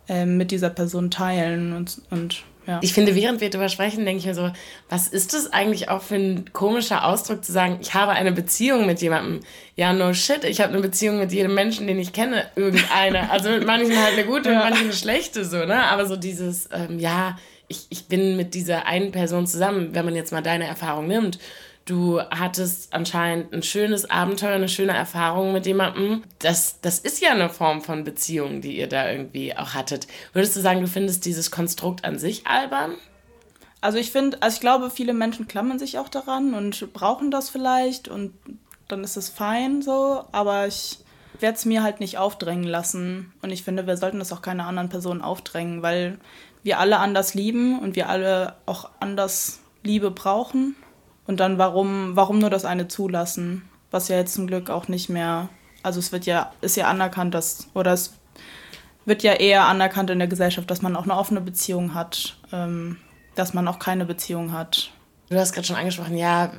ähm, 0.08 0.38
mit 0.38 0.50
dieser 0.50 0.70
Person 0.70 1.10
teilen 1.10 1.74
und, 1.74 2.00
und 2.10 2.44
ja. 2.66 2.80
Ich 2.82 2.92
finde, 2.92 3.14
während 3.14 3.40
wir 3.40 3.50
darüber 3.50 3.68
sprechen, 3.68 4.04
denke 4.04 4.20
ich 4.20 4.26
mir 4.26 4.34
so, 4.34 4.50
was 4.88 5.08
ist 5.08 5.34
das 5.34 5.52
eigentlich 5.52 5.88
auch 5.88 6.02
für 6.02 6.16
ein 6.16 6.52
komischer 6.52 7.04
Ausdruck 7.04 7.44
zu 7.44 7.52
sagen, 7.52 7.78
ich 7.80 7.94
habe 7.94 8.12
eine 8.12 8.32
Beziehung 8.32 8.86
mit 8.86 9.00
jemandem. 9.00 9.40
Ja, 9.76 9.92
no 9.92 10.12
shit, 10.14 10.44
ich 10.44 10.60
habe 10.60 10.72
eine 10.72 10.82
Beziehung 10.82 11.18
mit 11.18 11.32
jedem 11.32 11.54
Menschen, 11.54 11.86
den 11.86 11.98
ich 11.98 12.12
kenne, 12.12 12.46
irgendeine. 12.56 13.30
Also 13.30 13.50
mit 13.50 13.66
manchen 13.66 13.96
halt 13.96 14.14
eine 14.14 14.24
gute, 14.24 14.50
ja. 14.50 14.56
mit 14.56 14.64
manchen 14.64 14.84
eine 14.86 14.92
schlechte, 14.92 15.44
so, 15.44 15.64
ne? 15.64 15.84
Aber 15.84 16.06
so 16.06 16.16
dieses, 16.16 16.68
ähm, 16.72 16.98
ja, 16.98 17.38
ich, 17.68 17.86
ich 17.90 18.06
bin 18.06 18.36
mit 18.36 18.54
dieser 18.54 18.86
einen 18.86 19.12
Person 19.12 19.46
zusammen, 19.46 19.90
wenn 19.92 20.04
man 20.04 20.14
jetzt 20.14 20.32
mal 20.32 20.42
deine 20.42 20.66
Erfahrung 20.66 21.06
nimmt 21.06 21.38
du 21.86 22.20
hattest 22.20 22.92
anscheinend 22.92 23.52
ein 23.52 23.62
schönes 23.62 24.10
Abenteuer, 24.10 24.54
eine 24.54 24.68
schöne 24.68 24.92
Erfahrung 24.92 25.52
mit 25.52 25.66
jemandem. 25.66 26.24
Das, 26.40 26.80
das 26.80 26.98
ist 26.98 27.22
ja 27.22 27.30
eine 27.30 27.48
Form 27.48 27.80
von 27.80 28.04
Beziehung, 28.04 28.60
die 28.60 28.76
ihr 28.76 28.88
da 28.88 29.10
irgendwie 29.10 29.56
auch 29.56 29.72
hattet. 29.72 30.06
Würdest 30.32 30.56
du 30.56 30.60
sagen, 30.60 30.80
du 30.80 30.88
findest 30.88 31.24
dieses 31.24 31.50
Konstrukt 31.50 32.04
an 32.04 32.18
sich 32.18 32.46
albern? 32.46 32.96
Also 33.80 33.98
ich 33.98 34.10
finde, 34.10 34.42
also 34.42 34.56
ich 34.56 34.60
glaube, 34.60 34.90
viele 34.90 35.14
Menschen 35.14 35.46
klammern 35.46 35.78
sich 35.78 35.98
auch 35.98 36.08
daran 36.08 36.54
und 36.54 36.92
brauchen 36.92 37.30
das 37.30 37.50
vielleicht 37.50 38.08
und 38.08 38.32
dann 38.88 39.04
ist 39.04 39.16
es 39.16 39.28
fein 39.28 39.80
so, 39.80 40.24
aber 40.32 40.66
ich 40.66 40.98
werde 41.38 41.56
es 41.56 41.64
mir 41.66 41.82
halt 41.82 42.00
nicht 42.00 42.18
aufdrängen 42.18 42.64
lassen 42.64 43.32
und 43.42 43.50
ich 43.50 43.62
finde, 43.62 43.86
wir 43.86 43.96
sollten 43.96 44.18
das 44.18 44.32
auch 44.32 44.42
keiner 44.42 44.66
anderen 44.66 44.88
Person 44.88 45.22
aufdrängen, 45.22 45.82
weil 45.82 46.18
wir 46.64 46.80
alle 46.80 46.98
anders 46.98 47.34
lieben 47.34 47.78
und 47.78 47.94
wir 47.94 48.08
alle 48.08 48.56
auch 48.64 48.90
anders 48.98 49.60
Liebe 49.84 50.10
brauchen 50.10 50.74
und 51.26 51.40
dann 51.40 51.58
warum, 51.58 52.12
warum 52.14 52.38
nur 52.38 52.50
das 52.50 52.64
eine 52.64 52.88
zulassen? 52.88 53.68
Was 53.90 54.08
ja 54.08 54.16
jetzt 54.16 54.34
zum 54.34 54.46
Glück 54.46 54.70
auch 54.70 54.88
nicht 54.88 55.08
mehr, 55.08 55.48
also 55.82 55.98
es 55.98 56.12
wird 56.12 56.26
ja, 56.26 56.52
ist 56.60 56.76
ja 56.76 56.88
anerkannt, 56.88 57.34
dass, 57.34 57.68
oder 57.74 57.92
es 57.92 58.14
wird 59.04 59.22
ja 59.22 59.34
eher 59.34 59.66
anerkannt 59.66 60.10
in 60.10 60.18
der 60.18 60.28
Gesellschaft, 60.28 60.70
dass 60.70 60.82
man 60.82 60.96
auch 60.96 61.04
eine 61.04 61.16
offene 61.16 61.40
Beziehung 61.40 61.94
hat, 61.94 62.36
ähm, 62.52 62.98
dass 63.34 63.54
man 63.54 63.68
auch 63.68 63.78
keine 63.78 64.04
Beziehung 64.04 64.52
hat. 64.52 64.90
Du 65.28 65.36
hast 65.36 65.52
gerade 65.52 65.66
schon 65.66 65.76
angesprochen, 65.76 66.16
ja, 66.16 66.52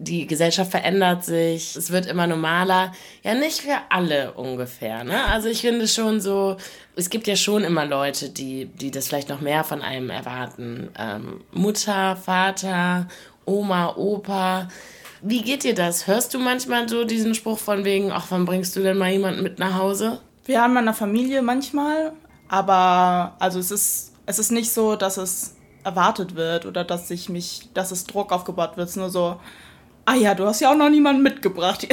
die 0.00 0.28
Gesellschaft 0.28 0.70
verändert 0.70 1.24
sich, 1.24 1.74
es 1.74 1.90
wird 1.90 2.06
immer 2.06 2.28
normaler. 2.28 2.92
Ja, 3.24 3.34
nicht 3.34 3.62
für 3.62 3.76
alle 3.88 4.32
ungefähr. 4.32 5.02
Ne? 5.02 5.24
Also 5.24 5.48
ich 5.48 5.60
finde 5.60 5.88
schon 5.88 6.20
so, 6.20 6.56
es 6.94 7.10
gibt 7.10 7.26
ja 7.26 7.34
schon 7.34 7.64
immer 7.64 7.84
Leute, 7.84 8.30
die, 8.30 8.66
die 8.66 8.92
das 8.92 9.08
vielleicht 9.08 9.28
noch 9.28 9.40
mehr 9.40 9.64
von 9.64 9.82
einem 9.82 10.10
erwarten. 10.10 10.90
Ähm, 10.96 11.40
Mutter, 11.50 12.14
Vater 12.14 13.08
Oma, 13.48 13.94
Opa. 13.96 14.68
Wie 15.22 15.42
geht 15.42 15.64
dir 15.64 15.74
das? 15.74 16.06
Hörst 16.06 16.34
du 16.34 16.38
manchmal 16.38 16.88
so 16.88 17.04
diesen 17.04 17.34
Spruch 17.34 17.58
von 17.58 17.84
wegen, 17.84 18.12
ach, 18.12 18.26
wann 18.28 18.44
bringst 18.44 18.76
du 18.76 18.80
denn 18.80 18.98
mal 18.98 19.10
jemanden 19.10 19.42
mit 19.42 19.58
nach 19.58 19.74
Hause? 19.74 20.20
Wir 20.44 20.62
haben 20.62 20.76
eine 20.76 20.94
Familie 20.94 21.42
manchmal, 21.42 22.12
aber 22.48 23.34
also 23.38 23.58
es 23.58 23.70
ist, 23.70 24.12
es 24.26 24.38
ist 24.38 24.52
nicht 24.52 24.72
so, 24.72 24.96
dass 24.96 25.16
es 25.16 25.56
erwartet 25.82 26.36
wird 26.36 26.66
oder 26.66 26.84
dass 26.84 27.10
ich 27.10 27.28
mich, 27.28 27.68
dass 27.74 27.90
es 27.90 28.04
Druck 28.04 28.32
aufgebaut 28.32 28.76
wird. 28.76 28.88
Es 28.88 28.92
ist 28.92 29.00
nur 29.00 29.10
so, 29.10 29.40
ah 30.04 30.14
ja, 30.14 30.34
du 30.34 30.44
hast 30.44 30.60
ja 30.60 30.70
auch 30.70 30.76
noch 30.76 30.90
niemanden 30.90 31.22
mitgebracht. 31.22 31.88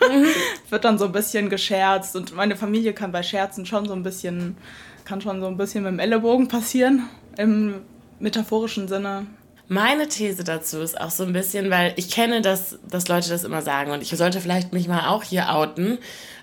Mhm. 0.00 0.26
wird 0.70 0.84
dann 0.84 0.98
so 0.98 1.06
ein 1.06 1.12
bisschen 1.12 1.50
gescherzt 1.50 2.16
und 2.16 2.34
meine 2.34 2.56
Familie 2.56 2.92
kann 2.92 3.12
bei 3.12 3.22
Scherzen 3.22 3.66
schon 3.66 3.86
so 3.86 3.92
ein 3.92 4.02
bisschen, 4.02 4.56
kann 5.04 5.20
schon 5.20 5.40
so 5.40 5.46
ein 5.46 5.56
bisschen 5.56 5.84
mit 5.84 5.92
dem 5.92 5.98
Ellenbogen 5.98 6.48
passieren, 6.48 7.08
im 7.36 7.82
metaphorischen 8.18 8.88
Sinne. 8.88 9.26
Meine 9.68 10.08
These 10.08 10.44
dazu 10.44 10.80
ist 10.80 11.00
auch 11.00 11.10
so 11.10 11.24
ein 11.24 11.32
bisschen, 11.32 11.70
weil 11.70 11.94
ich 11.96 12.10
kenne, 12.10 12.42
dass, 12.42 12.78
dass 12.88 13.08
Leute 13.08 13.30
das 13.30 13.44
immer 13.44 13.62
sagen 13.62 13.92
und 13.92 14.02
ich 14.02 14.10
sollte 14.10 14.40
vielleicht 14.40 14.72
mich 14.72 14.88
mal 14.88 15.08
auch 15.08 15.22
hier 15.22 15.50
outen. 15.54 15.98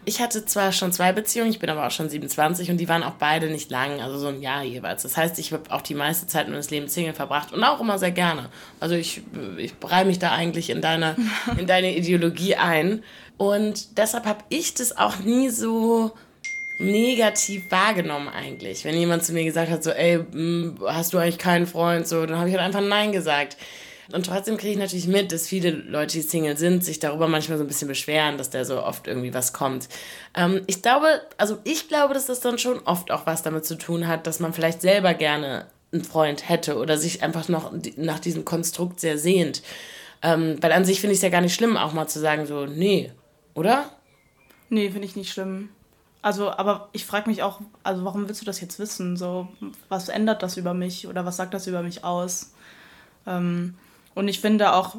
Ich 0.05 0.21
hatte 0.21 0.45
zwar 0.45 0.71
schon 0.71 0.91
zwei 0.91 1.11
Beziehungen, 1.11 1.51
ich 1.51 1.59
bin 1.59 1.69
aber 1.69 1.85
auch 1.85 1.91
schon 1.91 2.09
27 2.09 2.71
und 2.71 2.77
die 2.77 2.87
waren 2.87 3.03
auch 3.03 3.15
beide 3.19 3.47
nicht 3.47 3.69
lang, 3.69 4.01
also 4.01 4.17
so 4.17 4.27
ein 4.27 4.41
Jahr 4.41 4.63
jeweils. 4.63 5.03
Das 5.03 5.17
heißt, 5.17 5.37
ich 5.37 5.51
habe 5.51 5.69
auch 5.69 5.81
die 5.81 5.93
meiste 5.93 6.25
Zeit 6.27 6.47
meines 6.47 6.71
Lebens 6.71 6.93
Single 6.93 7.13
verbracht 7.13 7.53
und 7.53 7.63
auch 7.63 7.81
immer 7.81 7.99
sehr 7.99 8.11
gerne. 8.11 8.49
Also 8.79 8.95
ich, 8.95 9.21
ich 9.57 9.73
reihe 9.83 10.05
mich 10.05 10.17
da 10.17 10.31
eigentlich 10.31 10.69
in 10.69 10.81
deine, 10.81 11.15
in 11.57 11.67
deine 11.67 11.95
Ideologie 11.95 12.55
ein. 12.55 13.03
Und 13.37 13.97
deshalb 13.97 14.25
habe 14.25 14.43
ich 14.49 14.73
das 14.73 14.97
auch 14.97 15.19
nie 15.19 15.49
so 15.49 16.13
negativ 16.79 17.69
wahrgenommen 17.69 18.29
eigentlich. 18.29 18.85
Wenn 18.85 18.95
jemand 18.95 19.23
zu 19.23 19.33
mir 19.33 19.43
gesagt 19.43 19.69
hat, 19.69 19.83
so, 19.83 19.91
ey, 19.91 20.15
hm, 20.31 20.79
hast 20.85 21.13
du 21.13 21.17
eigentlich 21.17 21.37
keinen 21.37 21.67
Freund, 21.67 22.07
so, 22.07 22.25
dann 22.25 22.39
habe 22.39 22.49
ich 22.49 22.55
halt 22.55 22.65
einfach 22.65 22.81
Nein 22.81 23.11
gesagt. 23.11 23.57
Und 24.11 24.25
trotzdem 24.25 24.57
kriege 24.57 24.71
ich 24.71 24.79
natürlich 24.79 25.07
mit, 25.07 25.31
dass 25.31 25.47
viele 25.47 25.69
Leute, 25.69 26.13
die 26.13 26.21
Single 26.21 26.57
sind, 26.57 26.83
sich 26.83 26.99
darüber 26.99 27.27
manchmal 27.27 27.59
so 27.59 27.63
ein 27.63 27.67
bisschen 27.67 27.87
beschweren, 27.87 28.37
dass 28.39 28.49
da 28.49 28.65
so 28.65 28.81
oft 28.81 29.07
irgendwie 29.07 29.33
was 29.33 29.53
kommt. 29.53 29.87
Ähm, 30.35 30.61
ich 30.65 30.81
glaube, 30.81 31.21
also 31.37 31.59
ich 31.63 31.89
glaube, 31.89 32.15
dass 32.15 32.25
das 32.25 32.39
dann 32.39 32.57
schon 32.57 32.79
oft 32.85 33.11
auch 33.11 33.27
was 33.27 33.43
damit 33.43 33.65
zu 33.65 33.77
tun 33.77 34.07
hat, 34.07 34.25
dass 34.25 34.39
man 34.39 34.53
vielleicht 34.53 34.81
selber 34.81 35.13
gerne 35.13 35.67
einen 35.91 36.03
Freund 36.03 36.49
hätte 36.49 36.77
oder 36.77 36.97
sich 36.97 37.21
einfach 37.21 37.49
noch 37.49 37.71
nach 37.97 38.19
diesem 38.19 38.45
Konstrukt 38.45 38.99
sehr 38.99 39.17
sehnt. 39.17 39.61
Ähm, 40.23 40.57
weil 40.61 40.71
an 40.71 40.85
sich 40.85 41.01
finde 41.01 41.13
ich 41.13 41.19
es 41.19 41.23
ja 41.23 41.29
gar 41.29 41.41
nicht 41.41 41.53
schlimm, 41.53 41.77
auch 41.77 41.93
mal 41.93 42.07
zu 42.07 42.19
sagen, 42.19 42.45
so, 42.45 42.65
nee, 42.65 43.11
oder? 43.53 43.91
Nee, 44.69 44.89
finde 44.89 45.07
ich 45.07 45.15
nicht 45.15 45.31
schlimm. 45.31 45.69
Also, 46.21 46.51
aber 46.51 46.89
ich 46.91 47.05
frage 47.05 47.29
mich 47.29 47.43
auch, 47.43 47.61
also 47.83 48.03
warum 48.03 48.27
willst 48.27 48.41
du 48.41 48.45
das 48.45 48.59
jetzt 48.59 48.77
wissen? 48.77 49.15
So, 49.15 49.47
was 49.87 50.09
ändert 50.09 50.43
das 50.43 50.57
über 50.57 50.73
mich 50.73 51.07
oder 51.07 51.25
was 51.25 51.37
sagt 51.37 51.53
das 51.53 51.67
über 51.67 51.81
mich 51.81 52.03
aus? 52.03 52.51
Ähm, 53.25 53.75
und 54.15 54.27
ich 54.27 54.41
finde 54.41 54.73
auch, 54.73 54.97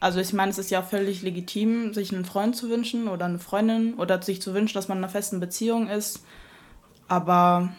also 0.00 0.20
ich 0.20 0.32
meine, 0.32 0.50
es 0.50 0.58
ist 0.58 0.70
ja 0.70 0.82
völlig 0.82 1.22
legitim, 1.22 1.92
sich 1.92 2.12
einen 2.12 2.24
Freund 2.24 2.56
zu 2.56 2.70
wünschen 2.70 3.08
oder 3.08 3.26
eine 3.26 3.38
Freundin 3.38 3.94
oder 3.94 4.20
sich 4.22 4.40
zu 4.40 4.54
wünschen, 4.54 4.74
dass 4.74 4.88
man 4.88 4.98
in 4.98 5.04
einer 5.04 5.12
festen 5.12 5.40
Beziehung 5.40 5.88
ist. 5.88 6.24
Aber, 7.08 7.70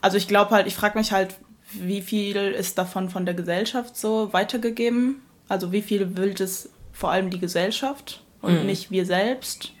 also 0.00 0.16
ich 0.16 0.28
glaube 0.28 0.52
halt, 0.52 0.66
ich 0.66 0.74
frage 0.74 0.98
mich 0.98 1.12
halt, 1.12 1.36
wie 1.72 2.02
viel 2.02 2.36
ist 2.36 2.78
davon 2.78 3.10
von 3.10 3.24
der 3.24 3.34
Gesellschaft 3.34 3.96
so 3.96 4.32
weitergegeben? 4.32 5.22
Also 5.48 5.72
wie 5.72 5.82
viel 5.82 6.16
will 6.16 6.34
es 6.38 6.70
vor 6.92 7.10
allem 7.10 7.30
die 7.30 7.40
Gesellschaft 7.40 8.22
und 8.40 8.60
mhm. 8.60 8.66
nicht 8.66 8.90
wir 8.90 9.06
selbst? 9.06 9.72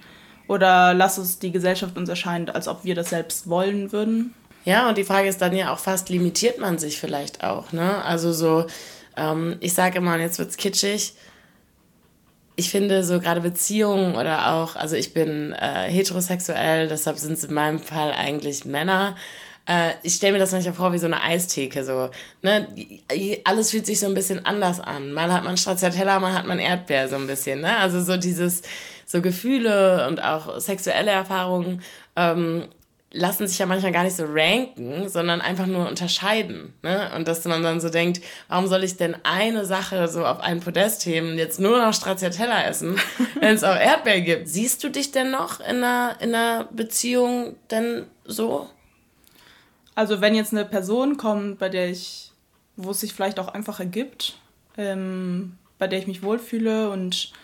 Oder 0.52 0.92
lass 0.92 1.16
es 1.16 1.38
die 1.38 1.50
Gesellschaft 1.50 1.96
uns 1.96 2.10
erscheinen, 2.10 2.50
als 2.50 2.68
ob 2.68 2.84
wir 2.84 2.94
das 2.94 3.08
selbst 3.08 3.48
wollen 3.48 3.90
würden? 3.90 4.34
Ja, 4.66 4.86
und 4.86 4.98
die 4.98 5.04
Frage 5.04 5.26
ist 5.26 5.40
dann 5.40 5.56
ja 5.56 5.72
auch 5.72 5.78
fast, 5.78 6.10
limitiert 6.10 6.58
man 6.58 6.76
sich 6.76 7.00
vielleicht 7.00 7.42
auch, 7.42 7.72
ne? 7.72 8.04
Also 8.04 8.34
so, 8.34 8.66
ähm, 9.16 9.56
ich 9.60 9.72
sage 9.72 9.96
immer, 9.96 10.12
und 10.12 10.20
jetzt 10.20 10.38
wird's 10.38 10.58
kitschig, 10.58 11.14
ich 12.54 12.70
finde 12.70 13.02
so 13.02 13.18
gerade 13.18 13.40
Beziehungen 13.40 14.14
oder 14.14 14.52
auch, 14.52 14.76
also 14.76 14.94
ich 14.94 15.14
bin 15.14 15.52
äh, 15.54 15.90
heterosexuell, 15.90 16.86
deshalb 16.86 17.16
sind 17.16 17.32
es 17.32 17.44
in 17.44 17.54
meinem 17.54 17.78
Fall 17.78 18.12
eigentlich 18.12 18.66
Männer. 18.66 19.16
Äh, 19.66 19.92
ich 20.02 20.16
stelle 20.16 20.34
mir 20.34 20.38
das 20.38 20.52
manchmal 20.52 20.74
vor 20.74 20.92
wie 20.92 20.98
so 20.98 21.06
eine 21.06 21.22
Eistheke, 21.22 21.82
so, 21.82 22.10
ne? 22.42 22.68
Alles 23.44 23.70
fühlt 23.70 23.86
sich 23.86 24.00
so 24.00 24.06
ein 24.06 24.12
bisschen 24.14 24.44
anders 24.44 24.80
an. 24.80 25.12
Mal 25.12 25.32
hat 25.32 25.44
man 25.44 25.56
Stracciatella, 25.56 26.20
mal 26.20 26.34
hat 26.34 26.46
man 26.46 26.58
Erdbeer, 26.58 27.08
so 27.08 27.16
ein 27.16 27.26
bisschen, 27.26 27.62
ne? 27.62 27.78
Also 27.78 28.02
so 28.02 28.18
dieses, 28.18 28.60
so 29.12 29.20
Gefühle 29.20 30.08
und 30.08 30.22
auch 30.22 30.58
sexuelle 30.58 31.10
Erfahrungen 31.10 31.82
ähm, 32.16 32.64
lassen 33.12 33.46
sich 33.46 33.58
ja 33.58 33.66
manchmal 33.66 33.92
gar 33.92 34.04
nicht 34.04 34.16
so 34.16 34.24
ranken, 34.26 35.06
sondern 35.06 35.42
einfach 35.42 35.66
nur 35.66 35.86
unterscheiden. 35.86 36.72
Ne? 36.82 37.10
Und 37.14 37.28
dass 37.28 37.44
man 37.44 37.62
dann 37.62 37.78
so 37.78 37.90
denkt, 37.90 38.22
warum 38.48 38.66
soll 38.66 38.82
ich 38.84 38.96
denn 38.96 39.14
eine 39.22 39.66
Sache 39.66 40.08
so 40.08 40.24
auf 40.24 40.40
ein 40.40 40.60
Podest 40.60 41.04
heben, 41.04 41.36
jetzt 41.36 41.60
nur 41.60 41.78
noch 41.78 41.92
Stracciatella 41.92 42.64
essen, 42.64 42.98
wenn 43.40 43.54
es 43.54 43.64
auch 43.64 43.76
Erdbeer 43.76 44.22
gibt? 44.22 44.48
Siehst 44.48 44.82
du 44.82 44.88
dich 44.88 45.12
denn 45.12 45.30
noch 45.30 45.60
in 45.60 45.84
einer, 45.84 46.16
in 46.20 46.34
einer 46.34 46.64
Beziehung 46.72 47.56
denn 47.70 48.06
so? 48.24 48.70
Also 49.94 50.22
wenn 50.22 50.34
jetzt 50.34 50.54
eine 50.54 50.64
Person 50.64 51.18
kommt, 51.18 51.58
bei 51.58 51.68
der 51.68 51.90
ich, 51.90 52.32
wo 52.76 52.92
es 52.92 53.00
sich 53.00 53.12
vielleicht 53.12 53.38
auch 53.38 53.48
einfach 53.48 53.78
ergibt, 53.78 54.38
ähm, 54.78 55.58
bei 55.78 55.86
der 55.86 55.98
ich 55.98 56.06
mich 56.06 56.22
wohlfühle 56.22 56.88
und 56.88 57.34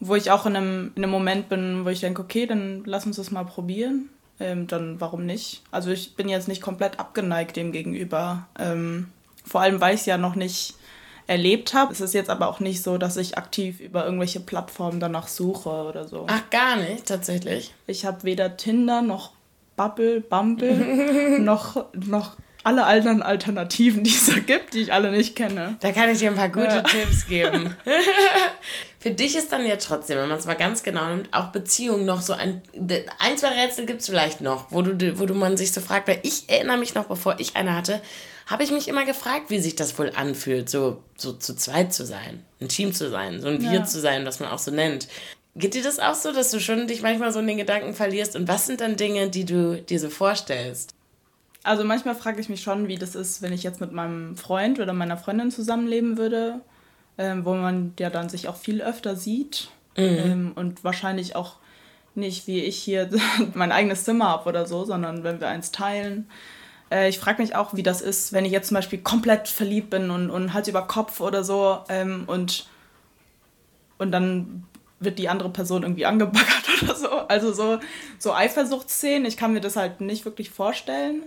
wo 0.00 0.14
ich 0.14 0.30
auch 0.30 0.46
in 0.46 0.56
einem, 0.56 0.92
in 0.94 1.02
einem 1.02 1.12
Moment 1.12 1.48
bin, 1.48 1.84
wo 1.84 1.88
ich 1.88 2.00
denke, 2.00 2.22
okay, 2.22 2.46
dann 2.46 2.82
lass 2.84 3.06
uns 3.06 3.16
das 3.16 3.30
mal 3.30 3.44
probieren. 3.44 4.08
Ähm, 4.40 4.68
dann 4.68 5.00
warum 5.00 5.26
nicht? 5.26 5.62
Also 5.70 5.90
ich 5.90 6.14
bin 6.14 6.28
jetzt 6.28 6.46
nicht 6.46 6.62
komplett 6.62 7.00
abgeneigt 7.00 7.56
dem 7.56 7.72
gegenüber. 7.72 8.46
Ähm, 8.58 9.08
vor 9.44 9.62
allem, 9.62 9.80
weil 9.80 9.94
ich 9.94 10.00
es 10.02 10.06
ja 10.06 10.18
noch 10.18 10.36
nicht 10.36 10.74
erlebt 11.26 11.74
habe. 11.74 11.92
Es 11.92 12.00
ist 12.00 12.14
jetzt 12.14 12.30
aber 12.30 12.48
auch 12.48 12.60
nicht 12.60 12.82
so, 12.82 12.98
dass 12.98 13.16
ich 13.16 13.36
aktiv 13.36 13.80
über 13.80 14.04
irgendwelche 14.04 14.40
Plattformen 14.40 15.00
danach 15.00 15.28
suche 15.28 15.68
oder 15.68 16.06
so. 16.06 16.26
Ach, 16.28 16.50
gar 16.50 16.76
nicht, 16.76 17.06
tatsächlich. 17.06 17.74
Ich 17.86 18.04
habe 18.04 18.22
weder 18.22 18.56
Tinder 18.56 19.02
noch 19.02 19.32
Bubble, 19.76 20.20
Bumble 20.20 21.38
noch, 21.40 21.86
noch 21.94 22.36
alle 22.64 22.84
anderen 22.84 23.22
Alternativen, 23.22 24.04
die 24.04 24.10
es 24.10 24.26
da 24.26 24.38
gibt, 24.38 24.74
die 24.74 24.80
ich 24.80 24.92
alle 24.92 25.10
nicht 25.10 25.36
kenne. 25.36 25.76
Da 25.80 25.92
kann 25.92 26.10
ich 26.10 26.18
dir 26.18 26.30
ein 26.30 26.36
paar 26.36 26.48
gute 26.48 26.66
ja. 26.66 26.82
Tipps 26.82 27.26
geben. 27.26 27.74
Für 29.00 29.12
dich 29.12 29.36
ist 29.36 29.52
dann 29.52 29.64
ja 29.64 29.76
trotzdem, 29.76 30.18
wenn 30.18 30.28
man 30.28 30.38
es 30.38 30.46
mal 30.46 30.54
ganz 30.54 30.82
genau 30.82 31.08
nimmt, 31.08 31.32
auch 31.32 31.46
Beziehung 31.46 32.04
noch 32.04 32.20
so 32.20 32.32
ein. 32.32 32.62
Ein, 33.18 33.38
zwei 33.38 33.48
Rätsel 33.48 33.86
gibt 33.86 34.00
es 34.00 34.08
vielleicht 34.08 34.40
noch, 34.40 34.72
wo 34.72 34.82
du, 34.82 35.18
wo 35.20 35.26
du 35.26 35.34
man 35.34 35.56
sich 35.56 35.72
so 35.72 35.80
fragt, 35.80 36.08
weil 36.08 36.18
ich 36.24 36.48
erinnere 36.48 36.78
mich 36.78 36.94
noch, 36.94 37.04
bevor 37.04 37.38
ich 37.38 37.54
eine 37.54 37.76
hatte, 37.76 38.02
habe 38.46 38.64
ich 38.64 38.72
mich 38.72 38.88
immer 38.88 39.04
gefragt, 39.04 39.50
wie 39.50 39.60
sich 39.60 39.76
das 39.76 39.98
wohl 39.98 40.10
anfühlt, 40.16 40.68
so, 40.68 41.02
so 41.16 41.32
zu 41.34 41.54
zweit 41.54 41.92
zu 41.92 42.04
sein, 42.04 42.44
ein 42.60 42.68
Team 42.68 42.92
zu 42.92 43.08
sein, 43.08 43.40
so 43.40 43.46
ein 43.46 43.62
Wir 43.62 43.72
ja. 43.72 43.84
zu 43.84 44.00
sein, 44.00 44.26
was 44.26 44.40
man 44.40 44.48
auch 44.48 44.58
so 44.58 44.70
nennt. 44.70 45.06
Geht 45.54 45.74
dir 45.74 45.82
das 45.82 45.98
auch 45.98 46.14
so, 46.14 46.32
dass 46.32 46.50
du 46.50 46.60
schon 46.60 46.86
dich 46.86 47.02
manchmal 47.02 47.32
so 47.32 47.40
in 47.40 47.46
den 47.46 47.58
Gedanken 47.58 47.94
verlierst? 47.94 48.36
Und 48.36 48.48
was 48.48 48.66
sind 48.66 48.80
dann 48.80 48.96
Dinge, 48.96 49.28
die 49.28 49.44
du 49.44 49.80
dir 49.82 50.00
so 50.00 50.08
vorstellst? 50.08 50.94
Also 51.64 51.84
manchmal 51.84 52.14
frage 52.14 52.40
ich 52.40 52.48
mich 52.48 52.62
schon, 52.62 52.88
wie 52.88 52.96
das 52.96 53.14
ist, 53.14 53.42
wenn 53.42 53.52
ich 53.52 53.62
jetzt 53.62 53.80
mit 53.80 53.92
meinem 53.92 54.36
Freund 54.36 54.78
oder 54.78 54.92
meiner 54.92 55.16
Freundin 55.16 55.50
zusammenleben 55.50 56.16
würde, 56.16 56.60
ähm, 57.18 57.44
wo 57.44 57.54
man 57.54 57.94
ja 57.98 58.10
dann 58.10 58.28
sich 58.28 58.48
auch 58.48 58.56
viel 58.56 58.80
öfter 58.80 59.16
sieht 59.16 59.68
mhm. 59.96 60.02
ähm, 60.04 60.52
und 60.54 60.84
wahrscheinlich 60.84 61.36
auch 61.36 61.56
nicht 62.14 62.46
wie 62.46 62.60
ich 62.60 62.76
hier 62.76 63.10
mein 63.54 63.72
eigenes 63.72 64.04
Zimmer 64.04 64.28
habe 64.28 64.48
oder 64.48 64.66
so, 64.66 64.84
sondern 64.84 65.24
wenn 65.24 65.40
wir 65.40 65.48
eins 65.48 65.72
teilen. 65.72 66.28
Äh, 66.90 67.08
ich 67.08 67.18
frage 67.18 67.42
mich 67.42 67.56
auch, 67.56 67.74
wie 67.74 67.82
das 67.82 68.00
ist, 68.00 68.32
wenn 68.32 68.44
ich 68.44 68.52
jetzt 68.52 68.68
zum 68.68 68.76
Beispiel 68.76 69.00
komplett 69.00 69.48
verliebt 69.48 69.90
bin 69.90 70.10
und, 70.10 70.30
und 70.30 70.52
Hals 70.54 70.68
über 70.68 70.82
Kopf 70.86 71.20
oder 71.20 71.44
so 71.44 71.78
ähm, 71.88 72.24
und, 72.26 72.68
und 73.98 74.12
dann 74.12 74.64
wird 75.00 75.18
die 75.18 75.28
andere 75.28 75.50
Person 75.50 75.82
irgendwie 75.82 76.06
angebaggert 76.06 76.64
oder 76.82 76.94
so. 76.94 77.10
Also 77.10 77.52
so, 77.52 77.78
so 78.18 78.32
Eifersuchtsszenen, 78.32 79.26
ich 79.26 79.36
kann 79.36 79.52
mir 79.52 79.60
das 79.60 79.76
halt 79.76 80.00
nicht 80.00 80.24
wirklich 80.24 80.50
vorstellen, 80.50 81.22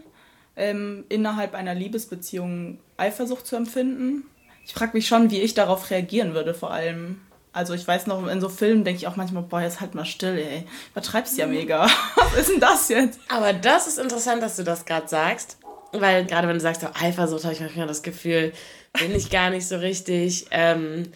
ähm, 0.56 1.06
innerhalb 1.10 1.54
einer 1.54 1.74
Liebesbeziehung 1.74 2.80
Eifersucht 2.98 3.48
zu 3.48 3.56
empfinden. 3.56 4.24
Ich 4.66 4.74
frage 4.74 4.92
mich 4.94 5.08
schon, 5.08 5.32
wie 5.32 5.42
ich 5.42 5.54
darauf 5.54 5.90
reagieren 5.90 6.34
würde, 6.34 6.54
vor 6.54 6.72
allem. 6.72 7.22
Also 7.54 7.74
ich 7.74 7.86
weiß 7.86 8.08
noch, 8.08 8.26
in 8.28 8.40
so 8.40 8.48
Filmen 8.48 8.86
denke 8.86 9.00
ich 9.00 9.08
auch 9.08 9.18
manchmal, 9.18 9.44
boah, 9.44 9.62
jetzt 9.62 9.82
halt 9.82 9.96
mal 9.96 10.06
still, 10.06 10.38
ey. 10.38 10.66
Übertreibst 10.92 11.38
ja 11.38 11.48
mega. 11.48 11.90
Was 12.16 12.38
ist 12.38 12.50
denn 12.50 12.60
das 12.60 12.88
jetzt? 12.90 13.20
Aber 13.28 13.52
das 13.54 13.88
ist 13.88 14.00
interessant, 14.00 14.42
dass 14.42 14.56
du 14.56 14.64
das 14.64 14.86
gerade 14.86 15.08
sagst. 15.08 15.58
Weil 15.92 16.26
gerade 16.26 16.48
wenn 16.48 16.56
du 16.56 16.62
sagst, 16.62 16.84
oh, 16.86 16.90
Eifersucht, 16.94 17.44
habe 17.44 17.54
ich 17.54 17.60
manchmal 17.60 17.88
das 17.88 18.04
Gefühl, 18.04 18.54
bin 18.94 19.14
ich 19.14 19.30
gar 19.30 19.50
nicht 19.50 19.68
so 19.68 19.76
richtig. 19.78 20.46
Ähm, 20.52 21.12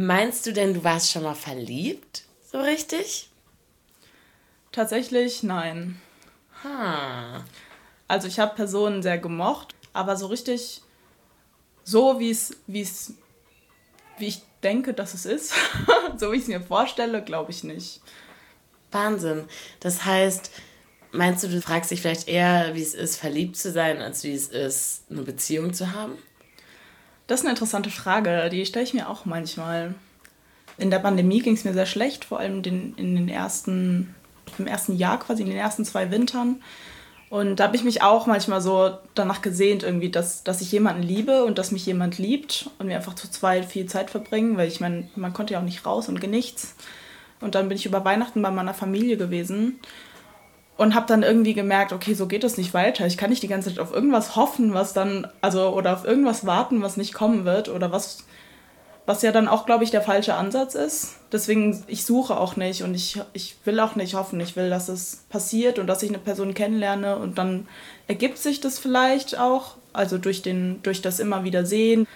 Meinst 0.00 0.46
du 0.46 0.52
denn, 0.52 0.74
du 0.74 0.84
warst 0.84 1.10
schon 1.10 1.24
mal 1.24 1.34
verliebt? 1.34 2.22
So 2.52 2.60
richtig? 2.60 3.30
Tatsächlich 4.70 5.42
nein. 5.42 6.00
Ha. 6.62 7.44
Also 8.08 8.26
ich 8.26 8.38
habe 8.40 8.54
Personen 8.54 9.02
sehr 9.02 9.18
gemocht, 9.18 9.74
aber 9.92 10.16
so 10.16 10.26
richtig 10.26 10.82
so, 11.84 12.18
wie 12.18 12.30
es, 12.30 12.56
wie 12.66 12.82
es, 12.82 13.14
wie 14.18 14.26
ich 14.26 14.42
denke, 14.62 14.94
dass 14.94 15.14
es 15.14 15.26
ist, 15.26 15.54
so 16.16 16.32
wie 16.32 16.36
ich 16.36 16.42
es 16.42 16.48
mir 16.48 16.60
vorstelle, 16.60 17.22
glaube 17.22 17.50
ich 17.50 17.64
nicht. 17.64 18.00
Wahnsinn. 18.90 19.44
Das 19.80 20.04
heißt, 20.04 20.50
meinst 21.12 21.44
du, 21.44 21.48
du 21.48 21.60
fragst 21.60 21.90
dich 21.90 22.00
vielleicht 22.00 22.28
eher, 22.28 22.74
wie 22.74 22.82
es 22.82 22.94
ist, 22.94 23.16
verliebt 23.16 23.56
zu 23.56 23.70
sein, 23.70 24.00
als 24.00 24.24
wie 24.24 24.34
es 24.34 24.48
ist, 24.48 25.04
eine 25.10 25.22
Beziehung 25.22 25.72
zu 25.72 25.92
haben? 25.92 26.12
Das 27.26 27.40
ist 27.40 27.46
eine 27.46 27.52
interessante 27.52 27.90
Frage, 27.90 28.48
die 28.50 28.64
stelle 28.64 28.84
ich 28.84 28.94
mir 28.94 29.08
auch 29.08 29.26
manchmal. 29.26 29.94
In 30.78 30.90
der 30.90 30.98
Pandemie 30.98 31.40
ging 31.40 31.54
es 31.54 31.64
mir 31.64 31.74
sehr 31.74 31.86
schlecht, 31.86 32.24
vor 32.24 32.38
allem 32.38 32.62
den, 32.62 32.94
in 32.96 33.14
den 33.14 33.28
ersten, 33.28 34.14
im 34.58 34.66
ersten 34.66 34.96
Jahr 34.96 35.18
quasi, 35.18 35.42
in 35.42 35.48
den 35.48 35.58
ersten 35.58 35.84
zwei 35.84 36.10
Wintern. 36.10 36.62
Und 37.30 37.56
da 37.56 37.64
habe 37.64 37.76
ich 37.76 37.84
mich 37.84 38.02
auch 38.02 38.26
manchmal 38.26 38.60
so 38.62 38.90
danach 39.14 39.42
gesehnt, 39.42 39.82
irgendwie, 39.82 40.10
dass, 40.10 40.44
dass 40.44 40.62
ich 40.62 40.72
jemanden 40.72 41.02
liebe 41.02 41.44
und 41.44 41.58
dass 41.58 41.72
mich 41.72 41.84
jemand 41.84 42.18
liebt 42.18 42.70
und 42.78 42.88
wir 42.88 42.96
einfach 42.96 43.14
zu 43.14 43.30
zweit 43.30 43.66
viel 43.66 43.86
Zeit 43.86 44.10
verbringen, 44.10 44.56
weil 44.56 44.68
ich 44.68 44.80
meine, 44.80 45.08
man 45.14 45.34
konnte 45.34 45.52
ja 45.54 45.60
auch 45.60 45.64
nicht 45.64 45.84
raus 45.84 46.08
und 46.08 46.22
nichts. 46.26 46.74
Und 47.40 47.54
dann 47.54 47.68
bin 47.68 47.76
ich 47.76 47.86
über 47.86 48.04
Weihnachten 48.04 48.40
bei 48.42 48.50
meiner 48.50 48.74
Familie 48.74 49.16
gewesen. 49.16 49.78
und 50.78 50.94
habe 50.94 51.06
dann 51.06 51.24
irgendwie 51.24 51.54
gemerkt, 51.54 51.92
okay, 51.92 52.14
so 52.14 52.28
geht 52.28 52.44
es 52.44 52.56
nicht 52.56 52.72
weiter. 52.72 53.04
Ich 53.06 53.16
kann 53.18 53.30
nicht 53.30 53.42
die 53.42 53.48
ganze 53.48 53.68
Zeit 53.68 53.80
auf 53.80 53.92
irgendwas 53.92 54.36
hoffen, 54.36 54.74
was 54.74 54.94
dann, 54.94 55.26
also 55.40 55.70
oder 55.70 55.92
auf 55.92 56.04
irgendwas 56.04 56.46
warten, 56.46 56.82
was 56.82 56.96
nicht 56.96 57.12
kommen 57.12 57.44
wird 57.44 57.68
oder 57.68 57.90
was, 57.92 58.24
was 59.08 59.22
ja 59.22 59.32
dann 59.32 59.48
auch, 59.48 59.64
glaube 59.64 59.84
ich, 59.84 59.90
der 59.90 60.02
falsche 60.02 60.34
Ansatz 60.34 60.74
ist. 60.74 61.16
Deswegen, 61.32 61.82
ich 61.86 62.04
suche 62.04 62.38
auch 62.38 62.56
nicht 62.56 62.82
und 62.82 62.94
ich, 62.94 63.18
ich 63.32 63.56
will 63.64 63.80
auch 63.80 63.96
nicht 63.96 64.12
hoffen. 64.12 64.38
Ich 64.38 64.54
will, 64.54 64.68
dass 64.68 64.90
es 64.90 65.24
passiert 65.30 65.78
und 65.78 65.86
dass 65.86 66.02
ich 66.02 66.10
eine 66.10 66.18
Person 66.18 66.52
kennenlerne 66.52 67.16
und 67.16 67.38
dann 67.38 67.66
ergibt 68.06 68.36
sich 68.36 68.60
das 68.60 68.78
vielleicht 68.78 69.38
auch, 69.38 69.76
also 69.94 70.18
durch, 70.18 70.42
den, 70.42 70.82
durch 70.82 71.00
das 71.00 71.20
immer 71.20 71.42
wieder 71.42 71.64
sehen. 71.64 72.06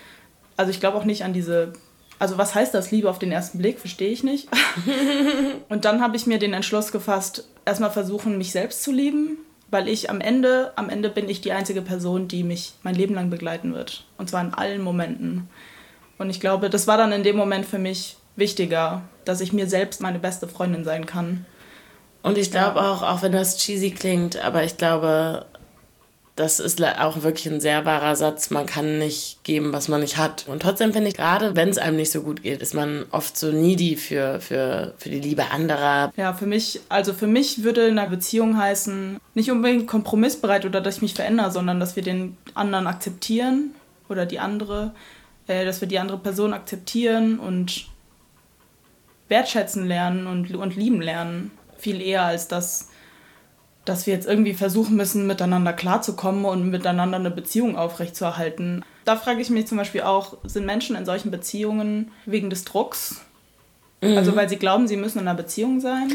Also 0.58 0.70
ich 0.70 0.80
glaube 0.80 0.98
auch 0.98 1.06
nicht 1.06 1.24
an 1.24 1.32
diese 1.32 1.72
also 2.18 2.36
was 2.36 2.54
heißt 2.54 2.74
das, 2.74 2.90
Liebe 2.90 3.08
auf 3.08 3.18
den 3.18 3.32
ersten 3.32 3.56
Blick, 3.56 3.80
verstehe 3.80 4.10
ich 4.10 4.22
nicht. 4.22 4.48
und 5.70 5.86
dann 5.86 6.02
habe 6.02 6.16
ich 6.16 6.26
mir 6.26 6.38
den 6.38 6.52
Entschluss 6.52 6.92
gefasst, 6.92 7.48
erstmal 7.64 7.90
versuchen, 7.90 8.36
mich 8.36 8.52
selbst 8.52 8.82
zu 8.82 8.92
lieben, 8.92 9.38
weil 9.70 9.88
ich 9.88 10.10
am 10.10 10.20
Ende, 10.20 10.72
am 10.76 10.90
Ende 10.90 11.08
bin 11.08 11.30
ich 11.30 11.40
die 11.40 11.52
einzige 11.52 11.80
Person, 11.80 12.28
die 12.28 12.44
mich 12.44 12.74
mein 12.82 12.94
Leben 12.94 13.14
lang 13.14 13.30
begleiten 13.30 13.72
wird. 13.72 14.04
Und 14.18 14.28
zwar 14.28 14.44
in 14.44 14.52
allen 14.52 14.82
Momenten. 14.82 15.48
Und 16.22 16.30
ich 16.30 16.40
glaube, 16.40 16.70
das 16.70 16.86
war 16.86 16.96
dann 16.96 17.12
in 17.12 17.24
dem 17.24 17.36
Moment 17.36 17.66
für 17.66 17.78
mich 17.78 18.16
wichtiger, 18.36 19.02
dass 19.24 19.40
ich 19.40 19.52
mir 19.52 19.66
selbst 19.66 20.00
meine 20.00 20.18
beste 20.18 20.48
Freundin 20.48 20.84
sein 20.84 21.04
kann. 21.04 21.44
Und 22.22 22.38
ich 22.38 22.52
glaube 22.52 22.80
auch, 22.80 23.02
auch 23.02 23.22
wenn 23.22 23.32
das 23.32 23.58
cheesy 23.58 23.90
klingt, 23.90 24.42
aber 24.42 24.62
ich 24.62 24.76
glaube, 24.76 25.44
das 26.36 26.60
ist 26.60 26.82
auch 26.82 27.22
wirklich 27.24 27.52
ein 27.52 27.60
sehr 27.60 27.84
wahrer 27.84 28.16
Satz. 28.16 28.50
Man 28.50 28.64
kann 28.64 28.98
nicht 28.98 29.44
geben, 29.44 29.72
was 29.72 29.88
man 29.88 30.00
nicht 30.00 30.16
hat. 30.16 30.46
Und 30.48 30.62
trotzdem 30.62 30.92
finde 30.92 31.08
ich, 31.08 31.16
gerade 31.16 31.56
wenn 31.56 31.68
es 31.68 31.76
einem 31.76 31.96
nicht 31.96 32.12
so 32.12 32.22
gut 32.22 32.42
geht, 32.42 32.62
ist 32.62 32.72
man 32.72 33.04
oft 33.10 33.36
so 33.36 33.50
needy 33.50 33.96
für, 33.96 34.40
für, 34.40 34.94
für 34.96 35.10
die 35.10 35.20
Liebe 35.20 35.50
anderer. 35.50 36.12
Ja, 36.16 36.32
für 36.32 36.46
mich, 36.46 36.80
also 36.88 37.12
für 37.12 37.26
mich 37.26 37.64
würde 37.64 37.86
in 37.86 37.98
einer 37.98 38.08
Beziehung 38.08 38.56
heißen, 38.56 39.18
nicht 39.34 39.50
unbedingt 39.50 39.88
kompromissbereit 39.88 40.64
oder 40.64 40.80
dass 40.80 40.96
ich 40.96 41.02
mich 41.02 41.14
verändere, 41.14 41.50
sondern 41.50 41.80
dass 41.80 41.96
wir 41.96 42.02
den 42.02 42.36
anderen 42.54 42.86
akzeptieren 42.86 43.74
oder 44.08 44.24
die 44.24 44.38
andere, 44.38 44.92
äh, 45.46 45.64
dass 45.64 45.80
wir 45.80 45.88
die 45.88 45.98
andere 45.98 46.18
Person 46.18 46.52
akzeptieren 46.52 47.38
und 47.38 47.86
wertschätzen 49.28 49.86
lernen 49.86 50.26
und, 50.26 50.54
und 50.54 50.76
lieben 50.76 51.00
lernen. 51.00 51.50
Viel 51.78 52.00
eher 52.00 52.22
als 52.22 52.48
das 52.48 52.88
dass 53.84 54.06
wir 54.06 54.14
jetzt 54.14 54.28
irgendwie 54.28 54.54
versuchen 54.54 54.96
müssen, 54.96 55.26
miteinander 55.26 55.72
klarzukommen 55.72 56.44
und 56.44 56.70
miteinander 56.70 57.18
eine 57.18 57.30
Beziehung 57.30 57.76
aufrechtzuerhalten. 57.76 58.84
Da 59.04 59.16
frage 59.16 59.40
ich 59.40 59.50
mich 59.50 59.66
zum 59.66 59.78
Beispiel 59.78 60.02
auch, 60.02 60.36
sind 60.44 60.66
Menschen 60.66 60.94
in 60.94 61.04
solchen 61.04 61.30
Beziehungen 61.30 62.12
wegen 62.24 62.48
des 62.48 62.64
Drucks? 62.64 63.22
Mhm. 64.00 64.16
Also 64.16 64.36
weil 64.36 64.48
sie 64.48 64.56
glauben, 64.56 64.86
sie 64.86 64.96
müssen 64.96 65.18
in 65.18 65.26
einer 65.26 65.36
Beziehung 65.36 65.80
sein? 65.80 66.12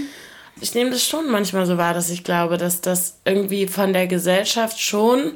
Ich 0.62 0.74
nehme 0.74 0.92
das 0.92 1.04
schon 1.04 1.30
manchmal 1.30 1.66
so 1.66 1.78
wahr, 1.78 1.94
dass 1.94 2.10
ich 2.10 2.24
glaube, 2.24 2.58
dass 2.58 2.82
das 2.82 3.20
irgendwie 3.26 3.68
von 3.68 3.94
der 3.94 4.08
Gesellschaft 4.08 4.80
schon 4.80 5.34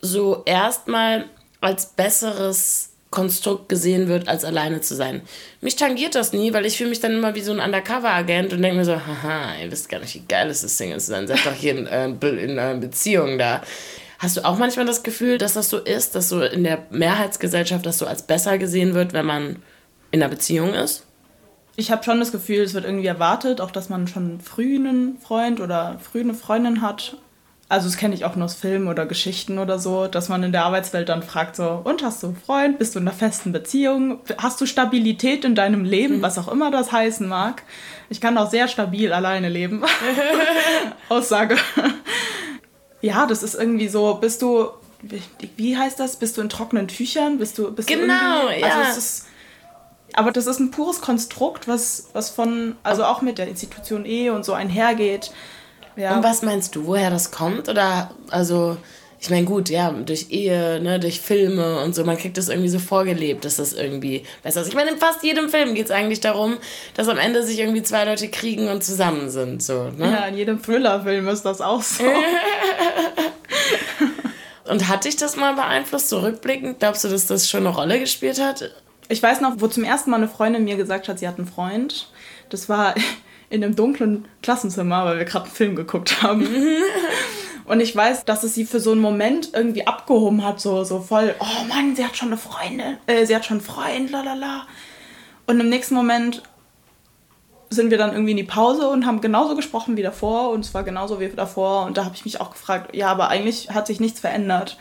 so 0.00 0.42
erstmal 0.46 1.26
als 1.62 1.86
besseres 1.86 2.90
Konstrukt 3.10 3.68
gesehen 3.68 4.08
wird, 4.08 4.26
als 4.26 4.44
alleine 4.44 4.80
zu 4.80 4.96
sein. 4.96 5.20
Mich 5.60 5.76
tangiert 5.76 6.14
das 6.14 6.32
nie, 6.32 6.52
weil 6.52 6.66
ich 6.66 6.78
fühle 6.78 6.90
mich 6.90 7.00
dann 7.00 7.12
immer 7.12 7.34
wie 7.34 7.42
so 7.42 7.52
ein 7.52 7.60
Undercover-Agent 7.60 8.52
und 8.52 8.62
denke 8.62 8.78
mir 8.78 8.84
so, 8.84 8.94
haha, 8.94 9.54
ihr 9.62 9.70
wisst 9.70 9.88
gar 9.88 10.00
nicht, 10.00 10.14
wie 10.14 10.24
geil 10.26 10.48
es 10.48 10.64
ist, 10.64 10.78
Single 10.78 10.98
zu 10.98 11.12
sein. 11.12 11.28
Seid 11.28 11.46
doch 11.46 11.52
hier 11.52 11.76
in, 11.76 11.86
äh, 11.86 12.06
in 12.06 12.58
einer 12.58 12.74
Beziehung 12.74 13.38
da. 13.38 13.62
Hast 14.18 14.36
du 14.36 14.44
auch 14.44 14.56
manchmal 14.56 14.86
das 14.86 15.02
Gefühl, 15.02 15.38
dass 15.38 15.52
das 15.54 15.68
so 15.68 15.78
ist, 15.78 16.14
dass 16.14 16.28
so 16.28 16.42
in 16.42 16.64
der 16.64 16.86
Mehrheitsgesellschaft 16.90 17.84
das 17.84 17.98
so 17.98 18.06
als 18.06 18.22
besser 18.22 18.56
gesehen 18.56 18.94
wird, 18.94 19.12
wenn 19.12 19.26
man 19.26 19.62
in 20.10 20.22
einer 20.22 20.30
Beziehung 20.30 20.74
ist? 20.74 21.04
Ich 21.76 21.90
habe 21.90 22.04
schon 22.04 22.18
das 22.18 22.32
Gefühl, 22.32 22.62
es 22.62 22.74
wird 22.74 22.84
irgendwie 22.84 23.06
erwartet, 23.06 23.60
auch 23.60 23.70
dass 23.70 23.88
man 23.88 24.06
schon 24.06 24.40
früh 24.40 24.76
einen 24.76 25.18
Freund 25.18 25.60
oder 25.60 25.98
früh 26.00 26.20
eine 26.20 26.34
Freundin 26.34 26.82
hat 26.82 27.16
also 27.68 27.88
das 27.88 27.96
kenne 27.96 28.14
ich 28.14 28.24
auch 28.24 28.36
nur 28.36 28.44
aus 28.44 28.54
Filmen 28.54 28.88
oder 28.88 29.06
Geschichten 29.06 29.58
oder 29.58 29.78
so, 29.78 30.06
dass 30.06 30.28
man 30.28 30.42
in 30.42 30.52
der 30.52 30.64
Arbeitswelt 30.64 31.08
dann 31.08 31.22
fragt 31.22 31.56
so, 31.56 31.80
und 31.84 32.02
hast 32.02 32.22
du 32.22 32.28
einen 32.28 32.36
Freund? 32.36 32.78
Bist 32.78 32.94
du 32.94 32.98
in 32.98 33.08
einer 33.08 33.16
festen 33.16 33.52
Beziehung? 33.52 34.20
Hast 34.36 34.60
du 34.60 34.66
Stabilität 34.66 35.44
in 35.44 35.54
deinem 35.54 35.84
Leben? 35.84 36.18
Mhm. 36.18 36.22
Was 36.22 36.36
auch 36.38 36.48
immer 36.48 36.70
das 36.70 36.92
heißen 36.92 37.26
mag. 37.26 37.62
Ich 38.10 38.20
kann 38.20 38.36
auch 38.36 38.50
sehr 38.50 38.68
stabil 38.68 39.12
alleine 39.12 39.48
leben. 39.48 39.82
Aussage. 41.08 41.56
ja, 43.00 43.24
das 43.26 43.42
ist 43.42 43.54
irgendwie 43.54 43.88
so, 43.88 44.14
bist 44.16 44.42
du, 44.42 44.68
wie 45.56 45.76
heißt 45.76 45.98
das? 45.98 46.16
Bist 46.16 46.36
du 46.36 46.42
in 46.42 46.50
trockenen 46.50 46.88
Tüchern? 46.88 47.38
Bist 47.38 47.56
du, 47.56 47.72
bist 47.72 47.88
genau, 47.88 48.48
du 48.48 48.60
ja. 48.60 48.66
Also 48.66 48.98
ist, 48.98 49.26
aber 50.12 50.30
das 50.30 50.46
ist 50.46 50.60
ein 50.60 50.72
pures 50.72 51.00
Konstrukt, 51.00 51.68
was, 51.68 52.10
was 52.12 52.28
von, 52.28 52.76
also 52.82 53.04
auch 53.04 53.22
mit 53.22 53.38
der 53.38 53.48
Institution 53.48 54.04
Ehe 54.04 54.34
und 54.34 54.44
so 54.44 54.52
einhergeht 54.52 55.32
ja. 55.96 56.16
Und 56.16 56.24
was 56.24 56.42
meinst 56.42 56.74
du, 56.74 56.86
woher 56.86 57.10
das 57.10 57.30
kommt? 57.30 57.68
Oder, 57.68 58.10
also, 58.30 58.76
ich 59.22 59.30
meine, 59.30 59.46
gut, 59.46 59.70
ja, 59.70 59.90
durch 59.92 60.30
Ehe, 60.30 60.80
ne, 60.80 60.98
durch 60.98 61.20
Filme 61.20 61.80
und 61.84 61.94
so, 61.94 62.02
man 62.04 62.18
kriegt 62.18 62.36
das 62.36 62.48
irgendwie 62.48 62.68
so 62.68 62.80
vorgelebt, 62.80 63.44
dass 63.44 63.56
das 63.56 63.72
irgendwie 63.72 64.24
besser 64.42 64.62
ist. 64.62 64.68
Ich 64.68 64.74
meine, 64.74 64.90
in 64.90 64.98
fast 64.98 65.22
jedem 65.22 65.48
Film 65.48 65.74
geht 65.74 65.84
es 65.84 65.90
eigentlich 65.92 66.18
darum, 66.18 66.56
dass 66.94 67.06
am 67.06 67.18
Ende 67.18 67.44
sich 67.44 67.60
irgendwie 67.60 67.84
zwei 67.84 68.04
Leute 68.04 68.28
kriegen 68.28 68.68
und 68.68 68.82
zusammen 68.82 69.30
sind. 69.30 69.62
So, 69.62 69.90
ne? 69.96 70.10
Ja, 70.10 70.26
in 70.26 70.36
jedem 70.36 70.60
Thriller-Film 70.60 71.28
ist 71.28 71.44
das 71.44 71.60
auch 71.60 71.82
so. 71.82 72.02
und 74.68 74.88
hat 74.88 75.04
dich 75.04 75.14
das 75.14 75.36
mal 75.36 75.54
beeinflusst, 75.54 76.08
zurückblickend? 76.08 76.80
Glaubst 76.80 77.04
du, 77.04 77.08
dass 77.08 77.26
das 77.26 77.48
schon 77.48 77.64
eine 77.64 77.76
Rolle 77.76 78.00
gespielt 78.00 78.40
hat? 78.40 78.74
Ich 79.08 79.22
weiß 79.22 79.40
noch, 79.40 79.54
wo 79.58 79.68
zum 79.68 79.84
ersten 79.84 80.10
Mal 80.10 80.16
eine 80.16 80.28
Freundin 80.28 80.64
mir 80.64 80.76
gesagt 80.76 81.06
hat, 81.06 81.20
sie 81.20 81.28
hat 81.28 81.38
einen 81.38 81.46
Freund. 81.46 82.08
Das 82.48 82.68
war 82.68 82.96
in 83.52 83.62
einem 83.62 83.76
dunklen 83.76 84.24
Klassenzimmer, 84.42 85.04
weil 85.04 85.18
wir 85.18 85.24
gerade 85.26 85.44
einen 85.44 85.54
Film 85.54 85.76
geguckt 85.76 86.22
haben. 86.22 86.46
Und 87.66 87.80
ich 87.80 87.94
weiß, 87.94 88.24
dass 88.24 88.42
es 88.42 88.54
sie 88.54 88.64
für 88.64 88.80
so 88.80 88.92
einen 88.92 89.00
Moment 89.00 89.50
irgendwie 89.52 89.86
abgehoben 89.86 90.44
hat, 90.44 90.58
so, 90.58 90.84
so 90.84 91.00
voll, 91.00 91.34
oh 91.38 91.64
Mann, 91.68 91.94
sie 91.94 92.04
hat 92.04 92.16
schon 92.16 92.28
eine 92.28 92.38
Freundin, 92.38 92.96
äh, 93.06 93.24
sie 93.26 93.36
hat 93.36 93.44
schon 93.44 93.58
einen 93.58 93.66
Freund, 93.66 94.10
lalala. 94.10 94.66
Und 95.46 95.60
im 95.60 95.68
nächsten 95.68 95.94
Moment 95.94 96.42
sind 97.68 97.90
wir 97.90 97.98
dann 97.98 98.12
irgendwie 98.12 98.32
in 98.32 98.36
die 98.38 98.42
Pause 98.42 98.88
und 98.88 99.06
haben 99.06 99.20
genauso 99.20 99.54
gesprochen 99.54 99.96
wie 99.96 100.02
davor 100.02 100.50
und 100.50 100.64
es 100.64 100.74
war 100.74 100.82
genauso 100.82 101.20
wie 101.20 101.28
davor 101.28 101.86
und 101.86 101.96
da 101.96 102.04
habe 102.04 102.14
ich 102.14 102.24
mich 102.24 102.40
auch 102.40 102.50
gefragt, 102.50 102.94
ja, 102.94 103.08
aber 103.08 103.28
eigentlich 103.28 103.70
hat 103.70 103.86
sich 103.86 104.00
nichts 104.00 104.20
verändert. 104.20 104.78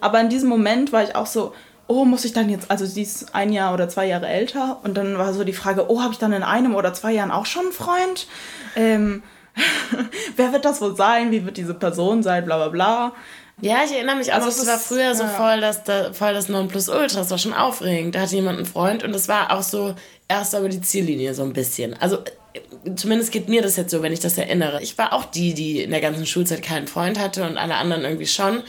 Aber 0.00 0.20
in 0.20 0.28
diesem 0.28 0.48
Moment 0.48 0.92
war 0.92 1.02
ich 1.02 1.14
auch 1.14 1.26
so, 1.26 1.54
oh, 1.88 2.04
muss 2.04 2.24
ich 2.24 2.32
dann 2.32 2.48
jetzt, 2.48 2.70
also 2.70 2.84
sie 2.84 3.02
ist 3.02 3.34
ein 3.34 3.52
Jahr 3.52 3.72
oder 3.72 3.88
zwei 3.88 4.06
Jahre 4.06 4.26
älter 4.26 4.80
und 4.82 4.96
dann 4.96 5.18
war 5.18 5.32
so 5.32 5.44
die 5.44 5.52
Frage, 5.52 5.90
oh, 5.90 6.02
habe 6.02 6.12
ich 6.12 6.18
dann 6.18 6.32
in 6.32 6.42
einem 6.42 6.74
oder 6.74 6.92
zwei 6.94 7.12
Jahren 7.12 7.30
auch 7.30 7.46
schon 7.46 7.64
einen 7.64 7.72
Freund? 7.72 8.26
Ähm, 8.74 9.22
wer 10.36 10.52
wird 10.52 10.64
das 10.64 10.80
wohl 10.80 10.96
sein? 10.96 11.30
Wie 11.30 11.44
wird 11.44 11.56
diese 11.56 11.74
Person 11.74 12.22
sein? 12.22 12.44
Bla 12.44 12.56
bla 12.56 12.68
bla. 12.68 13.12
Ja, 13.62 13.78
ich 13.86 13.92
erinnere 13.92 14.16
mich, 14.16 14.34
also 14.34 14.48
es 14.48 14.66
war 14.66 14.78
früher 14.78 15.14
so 15.14 15.22
ja. 15.22 15.30
voll 15.30 15.62
das, 15.62 15.80
voll 16.12 16.34
das 16.34 16.50
Nonplusultra, 16.50 17.20
das 17.20 17.30
war 17.30 17.38
schon 17.38 17.54
aufregend. 17.54 18.14
Da 18.14 18.20
hatte 18.20 18.34
jemand 18.34 18.58
einen 18.58 18.66
Freund 18.66 19.02
und 19.02 19.14
es 19.14 19.28
war 19.28 19.50
auch 19.56 19.62
so 19.62 19.94
erst 20.28 20.52
über 20.52 20.68
die 20.68 20.82
Ziellinie 20.82 21.32
so 21.32 21.42
ein 21.42 21.54
bisschen. 21.54 21.94
Also 21.94 22.18
zumindest 22.96 23.32
geht 23.32 23.48
mir 23.48 23.62
das 23.62 23.76
jetzt 23.76 23.90
so, 23.90 24.02
wenn 24.02 24.12
ich 24.12 24.20
das 24.20 24.36
erinnere. 24.36 24.82
Ich 24.82 24.98
war 24.98 25.14
auch 25.14 25.24
die, 25.24 25.54
die 25.54 25.82
in 25.82 25.90
der 25.90 26.02
ganzen 26.02 26.26
Schulzeit 26.26 26.62
keinen 26.62 26.86
Freund 26.86 27.18
hatte 27.18 27.44
und 27.44 27.56
alle 27.56 27.76
anderen 27.76 28.02
irgendwie 28.02 28.26
schon. 28.26 28.62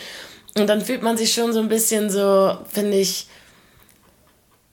Und 0.59 0.67
dann 0.67 0.81
fühlt 0.81 1.03
man 1.03 1.17
sich 1.17 1.33
schon 1.33 1.53
so 1.53 1.59
ein 1.59 1.69
bisschen 1.69 2.09
so, 2.09 2.57
finde 2.69 2.97
ich, 2.97 3.27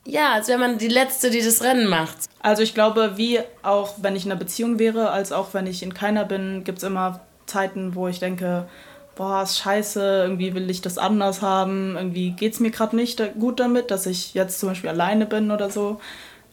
ja, 0.07 0.33
als 0.33 0.47
wäre 0.47 0.59
man 0.59 0.77
die 0.77 0.87
Letzte, 0.87 1.31
die 1.31 1.41
das 1.41 1.63
Rennen 1.63 1.87
macht. 1.87 2.15
Also 2.39 2.61
ich 2.61 2.75
glaube, 2.75 3.13
wie 3.15 3.39
auch 3.63 3.95
wenn 4.01 4.15
ich 4.15 4.25
in 4.25 4.31
einer 4.31 4.39
Beziehung 4.39 4.77
wäre, 4.77 5.09
als 5.09 5.31
auch 5.31 5.53
wenn 5.53 5.65
ich 5.65 5.81
in 5.81 5.95
keiner 5.95 6.25
bin, 6.25 6.63
gibt 6.63 6.77
es 6.77 6.83
immer 6.83 7.21
Zeiten, 7.47 7.95
wo 7.95 8.07
ich 8.07 8.19
denke, 8.19 8.67
boah, 9.15 9.41
ist 9.41 9.57
scheiße, 9.57 10.21
irgendwie 10.23 10.53
will 10.53 10.69
ich 10.69 10.81
das 10.81 10.97
anders 10.97 11.41
haben, 11.41 11.95
irgendwie 11.95 12.31
geht 12.31 12.53
es 12.53 12.59
mir 12.59 12.69
gerade 12.69 12.95
nicht 12.95 13.21
gut 13.39 13.59
damit, 13.59 13.89
dass 13.89 14.05
ich 14.05 14.33
jetzt 14.33 14.59
zum 14.59 14.69
Beispiel 14.69 14.89
alleine 14.89 15.25
bin 15.25 15.49
oder 15.49 15.71
so. 15.71 15.99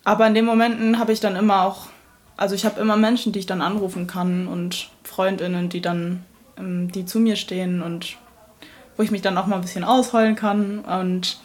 Aber 0.05 0.27
in 0.27 0.35
den 0.35 0.47
Momenten 0.47 0.99
habe 0.99 1.12
ich 1.12 1.21
dann 1.21 1.37
immer 1.37 1.62
auch, 1.62 1.88
also 2.37 2.55
ich 2.55 2.64
habe 2.64 2.81
immer 2.81 2.97
Menschen, 2.97 3.33
die 3.33 3.40
ich 3.40 3.47
dann 3.47 3.61
anrufen 3.61 4.07
kann 4.07 4.47
und 4.49 4.88
Freundinnen, 5.05 5.68
die 5.68 5.81
dann, 5.81 6.25
ähm, 6.59 6.90
die 6.90 7.05
zu 7.05 7.21
mir 7.21 7.37
stehen 7.37 7.83
und 7.83 8.16
wo 8.96 9.02
ich 9.02 9.11
mich 9.11 9.22
dann 9.22 9.38
auch 9.38 9.46
mal 9.46 9.57
ein 9.57 9.62
bisschen 9.62 9.85
ausheulen 9.85 10.37
kann. 10.37 10.81
Und 10.81 11.38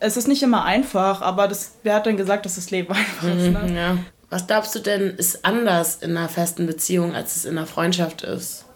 es 0.00 0.16
ist 0.16 0.28
nicht 0.28 0.42
immer 0.42 0.64
einfach, 0.64 1.22
aber 1.22 1.48
das, 1.48 1.76
wer 1.82 1.94
hat 1.94 2.06
denn 2.06 2.16
gesagt, 2.16 2.46
dass 2.46 2.56
das 2.56 2.70
Leben 2.70 2.92
einfach 2.94 3.28
ist? 3.28 3.52
Ne? 3.52 3.64
Mhm, 3.68 3.76
ja. 3.76 3.98
Was 4.30 4.46
glaubst 4.46 4.74
du 4.74 4.80
denn, 4.80 5.02
ist 5.16 5.44
anders 5.44 5.96
in 5.96 6.16
einer 6.16 6.28
festen 6.28 6.66
Beziehung, 6.66 7.14
als 7.14 7.36
es 7.36 7.44
in 7.46 7.56
einer 7.56 7.66
Freundschaft 7.66 8.22
ist? 8.22 8.66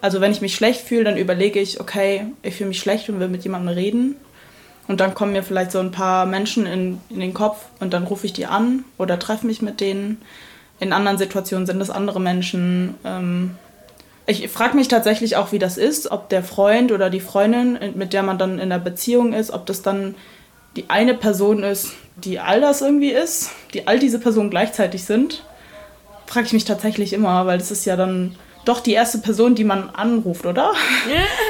Also 0.00 0.20
wenn 0.20 0.32
ich 0.32 0.40
mich 0.40 0.54
schlecht 0.54 0.82
fühle, 0.82 1.04
dann 1.04 1.16
überlege 1.16 1.60
ich, 1.60 1.80
okay, 1.80 2.26
ich 2.42 2.56
fühle 2.56 2.68
mich 2.68 2.78
schlecht 2.78 3.08
und 3.08 3.20
will 3.20 3.28
mit 3.28 3.42
jemandem 3.42 3.74
reden. 3.74 4.16
Und 4.88 5.00
dann 5.00 5.14
kommen 5.14 5.32
mir 5.32 5.42
vielleicht 5.42 5.72
so 5.72 5.78
ein 5.78 5.92
paar 5.92 6.24
Menschen 6.26 6.66
in, 6.66 7.00
in 7.10 7.20
den 7.20 7.34
Kopf 7.34 7.66
und 7.80 7.92
dann 7.92 8.04
rufe 8.04 8.26
ich 8.26 8.32
die 8.32 8.46
an 8.46 8.84
oder 8.96 9.18
treffe 9.18 9.46
mich 9.46 9.60
mit 9.60 9.80
denen. 9.80 10.20
In 10.80 10.92
anderen 10.92 11.18
Situationen 11.18 11.66
sind 11.66 11.80
es 11.80 11.90
andere 11.90 12.20
Menschen. 12.20 12.94
Ähm, 13.04 13.56
ich 14.30 14.48
frage 14.48 14.76
mich 14.76 14.88
tatsächlich 14.88 15.36
auch, 15.36 15.50
wie 15.50 15.58
das 15.58 15.76
ist, 15.76 16.10
ob 16.10 16.28
der 16.28 16.44
Freund 16.44 16.92
oder 16.92 17.10
die 17.10 17.20
Freundin, 17.20 17.78
mit 17.96 18.12
der 18.12 18.22
man 18.22 18.38
dann 18.38 18.54
in 18.54 18.60
einer 18.60 18.78
Beziehung 18.78 19.32
ist, 19.32 19.50
ob 19.50 19.66
das 19.66 19.82
dann 19.82 20.14
die 20.76 20.88
eine 20.88 21.14
Person 21.14 21.64
ist, 21.64 21.92
die 22.16 22.38
all 22.38 22.60
das 22.60 22.80
irgendwie 22.80 23.10
ist, 23.10 23.50
die 23.74 23.88
all 23.88 23.98
diese 23.98 24.20
Personen 24.20 24.50
gleichzeitig 24.50 25.04
sind. 25.04 25.44
Frage 26.26 26.46
ich 26.46 26.52
mich 26.52 26.64
tatsächlich 26.64 27.12
immer, 27.12 27.44
weil 27.46 27.58
das 27.58 27.72
ist 27.72 27.84
ja 27.84 27.96
dann, 27.96 28.36
doch 28.64 28.80
die 28.80 28.92
erste 28.92 29.18
Person, 29.18 29.56
die 29.56 29.64
man 29.64 29.90
anruft, 29.90 30.46
oder? 30.46 30.72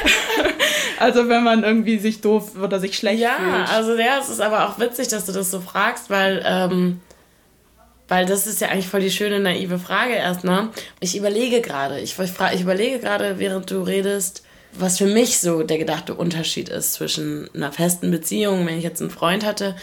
also 0.99 1.29
wenn 1.29 1.45
man 1.45 1.65
irgendwie 1.65 1.99
sich 1.99 2.23
doof 2.23 2.53
oder 2.63 2.81
sich 2.81 2.97
schlecht 2.97 3.21
ja, 3.21 3.33
fühlt. 3.37 3.69
Ja, 3.69 3.77
also 3.77 3.95
ja, 3.95 4.19
es 4.19 4.31
ist 4.31 4.41
aber 4.41 4.69
auch 4.69 4.79
witzig, 4.79 5.09
dass 5.09 5.27
du 5.27 5.33
das 5.33 5.51
so 5.51 5.61
fragst, 5.61 6.09
weil, 6.09 6.43
ähm, 6.47 7.01
weil 8.11 8.27
das 8.27 8.49
ist 8.49 8.61
ja 8.61 8.69
eigentlich 8.69 8.89
voll 8.89 9.01
die 9.01 9.11
schöne, 9.11 9.39
naive 9.39 9.79
Frage 9.79 10.15
erstmal. 10.15 10.71
Ich 10.99 11.17
überlege 11.17 11.61
gerade, 11.61 12.01
ich, 12.01 12.19
ich, 12.19 12.33
ich 12.55 12.61
überlege 12.61 12.99
gerade, 12.99 13.39
während 13.39 13.71
du 13.71 13.83
redest, 13.83 14.43
was 14.73 14.99
für 14.99 15.07
mich 15.07 15.39
so 15.39 15.63
der 15.63 15.79
gedachte 15.79 16.15
Unterschied 16.15 16.69
ist 16.69 16.95
zwischen 16.95 17.49
einer 17.55 17.71
festen 17.71 18.11
Beziehung, 18.11 18.67
wenn 18.67 18.79
ich 18.79 18.85
jetzt 18.85 19.01
einen 19.01 19.11
Freund 19.11 19.47
hatte, 19.47 19.77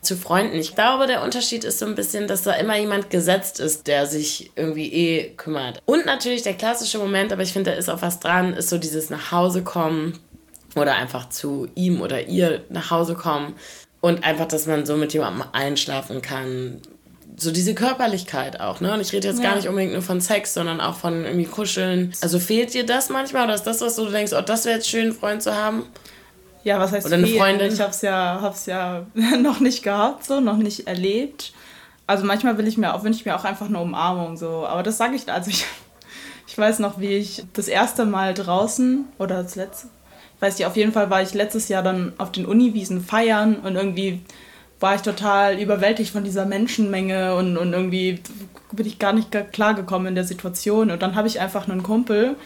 zu 0.00 0.16
Freunden. 0.16 0.56
Ich 0.56 0.74
glaube, 0.74 1.06
der 1.06 1.22
Unterschied 1.22 1.62
ist 1.64 1.78
so 1.78 1.84
ein 1.84 1.94
bisschen, 1.94 2.26
dass 2.26 2.42
da 2.42 2.52
immer 2.52 2.78
jemand 2.78 3.10
gesetzt 3.10 3.60
ist, 3.60 3.86
der 3.86 4.06
sich 4.06 4.50
irgendwie 4.56 4.90
eh 4.92 5.30
kümmert. 5.36 5.82
Und 5.84 6.06
natürlich 6.06 6.42
der 6.42 6.54
klassische 6.54 6.98
Moment, 6.98 7.32
aber 7.32 7.42
ich 7.42 7.52
finde, 7.52 7.72
da 7.72 7.76
ist 7.76 7.90
auch 7.90 8.00
was 8.00 8.18
dran, 8.18 8.54
ist 8.54 8.70
so 8.70 8.78
dieses 8.78 9.10
nach 9.10 9.30
Hause 9.30 9.62
kommen 9.62 10.18
oder 10.74 10.94
einfach 10.96 11.28
zu 11.28 11.68
ihm 11.74 12.00
oder 12.00 12.28
ihr 12.28 12.64
nach 12.70 12.90
Hause 12.90 13.14
kommen 13.14 13.54
und 14.00 14.24
einfach, 14.24 14.46
dass 14.46 14.66
man 14.66 14.86
so 14.86 14.96
mit 14.96 15.12
jemandem 15.12 15.44
einschlafen 15.52 16.22
kann. 16.22 16.80
So 17.36 17.50
diese 17.50 17.74
Körperlichkeit 17.74 18.60
auch, 18.60 18.80
ne? 18.80 18.94
Und 18.94 19.00
ich 19.00 19.12
rede 19.12 19.26
jetzt 19.28 19.42
ja. 19.42 19.50
gar 19.50 19.56
nicht 19.56 19.68
unbedingt 19.68 19.92
nur 19.92 20.02
von 20.02 20.20
Sex, 20.20 20.54
sondern 20.54 20.80
auch 20.80 20.96
von 20.96 21.24
irgendwie 21.24 21.46
Kuscheln. 21.46 22.12
Also 22.20 22.38
fehlt 22.38 22.74
dir 22.74 22.86
das 22.86 23.08
manchmal 23.08 23.44
oder 23.44 23.54
ist 23.54 23.64
das, 23.64 23.80
was 23.80 23.96
du 23.96 24.06
denkst, 24.06 24.32
oh, 24.32 24.40
das 24.40 24.64
wäre 24.64 24.76
jetzt 24.76 24.88
schön, 24.88 25.06
einen 25.06 25.12
Freund 25.12 25.42
zu 25.42 25.54
haben? 25.54 25.84
Ja, 26.64 26.80
was 26.80 26.92
heißt 26.92 27.06
Oder 27.06 27.16
eine 27.16 27.26
Freundin? 27.26 27.72
Ich 27.72 27.80
hab's 27.80 28.00
ja, 28.02 28.38
hab's 28.40 28.66
ja 28.66 29.06
noch 29.40 29.60
nicht 29.60 29.82
gehabt, 29.82 30.24
so, 30.24 30.40
noch 30.40 30.56
nicht 30.56 30.86
erlebt. 30.86 31.52
Also 32.06 32.24
manchmal 32.24 32.58
will 32.58 32.66
ich 32.66 32.78
mir 32.78 32.94
auch, 32.94 33.04
wünsche 33.04 33.20
ich 33.20 33.26
mir 33.26 33.36
auch 33.36 33.44
einfach 33.44 33.66
eine 33.66 33.78
Umarmung, 33.78 34.36
so. 34.36 34.66
Aber 34.66 34.82
das 34.82 34.96
sage 34.96 35.14
ich, 35.14 35.30
also 35.30 35.50
ich, 35.50 35.66
ich 36.46 36.56
weiß 36.56 36.78
noch, 36.78 36.98
wie 36.98 37.16
ich 37.16 37.44
das 37.52 37.68
erste 37.68 38.06
Mal 38.06 38.32
draußen 38.32 39.04
oder 39.18 39.42
das 39.42 39.56
letzte, 39.56 39.88
weiß 40.40 40.58
ich, 40.58 40.66
auf 40.66 40.76
jeden 40.76 40.92
Fall 40.92 41.10
war 41.10 41.22
ich 41.22 41.34
letztes 41.34 41.68
Jahr 41.68 41.82
dann 41.82 42.14
auf 42.16 42.32
den 42.32 42.46
Uniwiesen 42.46 43.04
feiern 43.04 43.56
und 43.56 43.76
irgendwie 43.76 44.20
war 44.80 44.94
ich 44.94 45.02
total 45.02 45.58
überwältigt 45.58 46.10
von 46.10 46.24
dieser 46.24 46.46
Menschenmenge 46.46 47.34
und, 47.36 47.56
und 47.56 47.72
irgendwie 47.72 48.20
bin 48.72 48.86
ich 48.86 48.98
gar 48.98 49.12
nicht 49.12 49.30
klargekommen 49.52 50.08
in 50.08 50.14
der 50.14 50.24
Situation. 50.24 50.90
Und 50.90 51.02
dann 51.02 51.14
habe 51.14 51.28
ich 51.28 51.40
einfach 51.40 51.68
einen 51.68 51.82
Kumpel, 51.82 52.36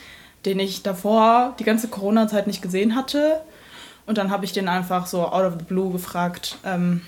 den 0.45 0.61
ich 0.61 0.83
davor 0.83 1.55
die 1.59 1.65
ganze 1.65 1.89
Corona-Zeit 1.89 2.47
nicht 2.47 2.63
gesehen 2.63 2.95
hatte. 2.95 3.41
Und 4.07 4.19
dann 4.19 4.31
habe 4.31 4.45
ich 4.45 4.53
den 4.53 4.69
einfach 4.69 5.07
so 5.07 5.27
out 5.27 5.45
of 5.45 5.55
the 5.59 5.65
blue 5.65 5.93
gefragt, 5.93 6.59
ähm, 6.65 7.03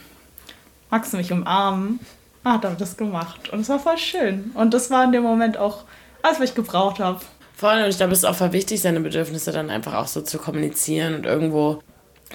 magst 0.91 1.13
du 1.13 1.17
mich 1.17 1.33
umarmen? 1.33 2.01
Ah, 2.43 2.55
hat 2.55 2.65
er 2.65 2.73
das 2.73 2.97
gemacht. 2.97 3.51
Und 3.51 3.61
es 3.61 3.69
war 3.69 3.79
voll 3.79 3.99
schön. 3.99 4.51
Und 4.55 4.75
das 4.75 4.91
war 4.91 5.05
in 5.05 5.13
dem 5.13 5.23
Moment 5.23 5.59
auch 5.59 5.85
alles, 6.23 6.41
was 6.41 6.51
ich 6.51 6.55
gebraucht 6.55 6.99
habe. 6.99 7.21
Vor 7.55 7.69
allem, 7.69 7.89
ich 7.89 7.99
glaube, 7.99 8.13
es 8.13 8.21
ist 8.21 8.25
auch 8.25 8.35
voll 8.35 8.53
wichtig, 8.53 8.81
seine 8.81 9.01
Bedürfnisse 9.01 9.53
dann 9.53 9.69
einfach 9.69 9.95
auch 9.95 10.07
so 10.07 10.23
zu 10.23 10.39
kommunizieren 10.39 11.15
und 11.15 11.27
irgendwo 11.27 11.83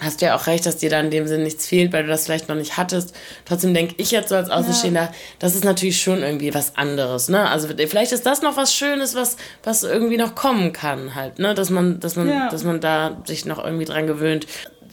hast 0.02 0.22
du 0.22 0.26
ja 0.26 0.36
auch 0.36 0.48
recht, 0.48 0.66
dass 0.66 0.78
dir 0.78 0.90
da 0.90 1.00
in 1.00 1.10
dem 1.10 1.28
Sinn 1.28 1.44
nichts 1.44 1.68
fehlt, 1.68 1.94
weil 1.94 2.04
du 2.04 2.10
das 2.10 2.26
vielleicht 2.26 2.50
noch 2.50 2.56
nicht 2.56 2.76
hattest. 2.76 3.16
Trotzdem 3.46 3.74
denke 3.74 3.96
ich 3.98 4.12
jetzt 4.12 4.30
so 4.30 4.36
als 4.36 4.50
Außenstehender, 4.50 5.04
ja. 5.04 5.12
das 5.40 5.56
ist 5.56 5.64
natürlich 5.64 6.02
schon 6.02 6.22
irgendwie 6.22 6.54
was 6.54 6.76
anderes, 6.76 7.30
ne? 7.30 7.50
Also 7.50 7.70
vielleicht 7.70 8.12
ist 8.12 8.26
das 8.26 8.42
noch 8.42 8.58
was 8.58 8.74
Schönes, 8.74 9.16
was, 9.16 9.38
was 9.64 9.84
irgendwie 9.84 10.18
noch 10.18 10.36
kommen 10.36 10.74
kann 10.74 11.16
halt, 11.16 11.40
ne? 11.40 11.54
Dass 11.54 11.70
man, 11.70 12.00
dass 12.00 12.18
man, 12.18 12.28
ja. 12.28 12.50
dass 12.50 12.64
man 12.64 12.82
da 12.82 13.22
sich 13.26 13.46
noch 13.46 13.64
irgendwie 13.64 13.86
dran 13.86 14.06
gewöhnt. 14.06 14.48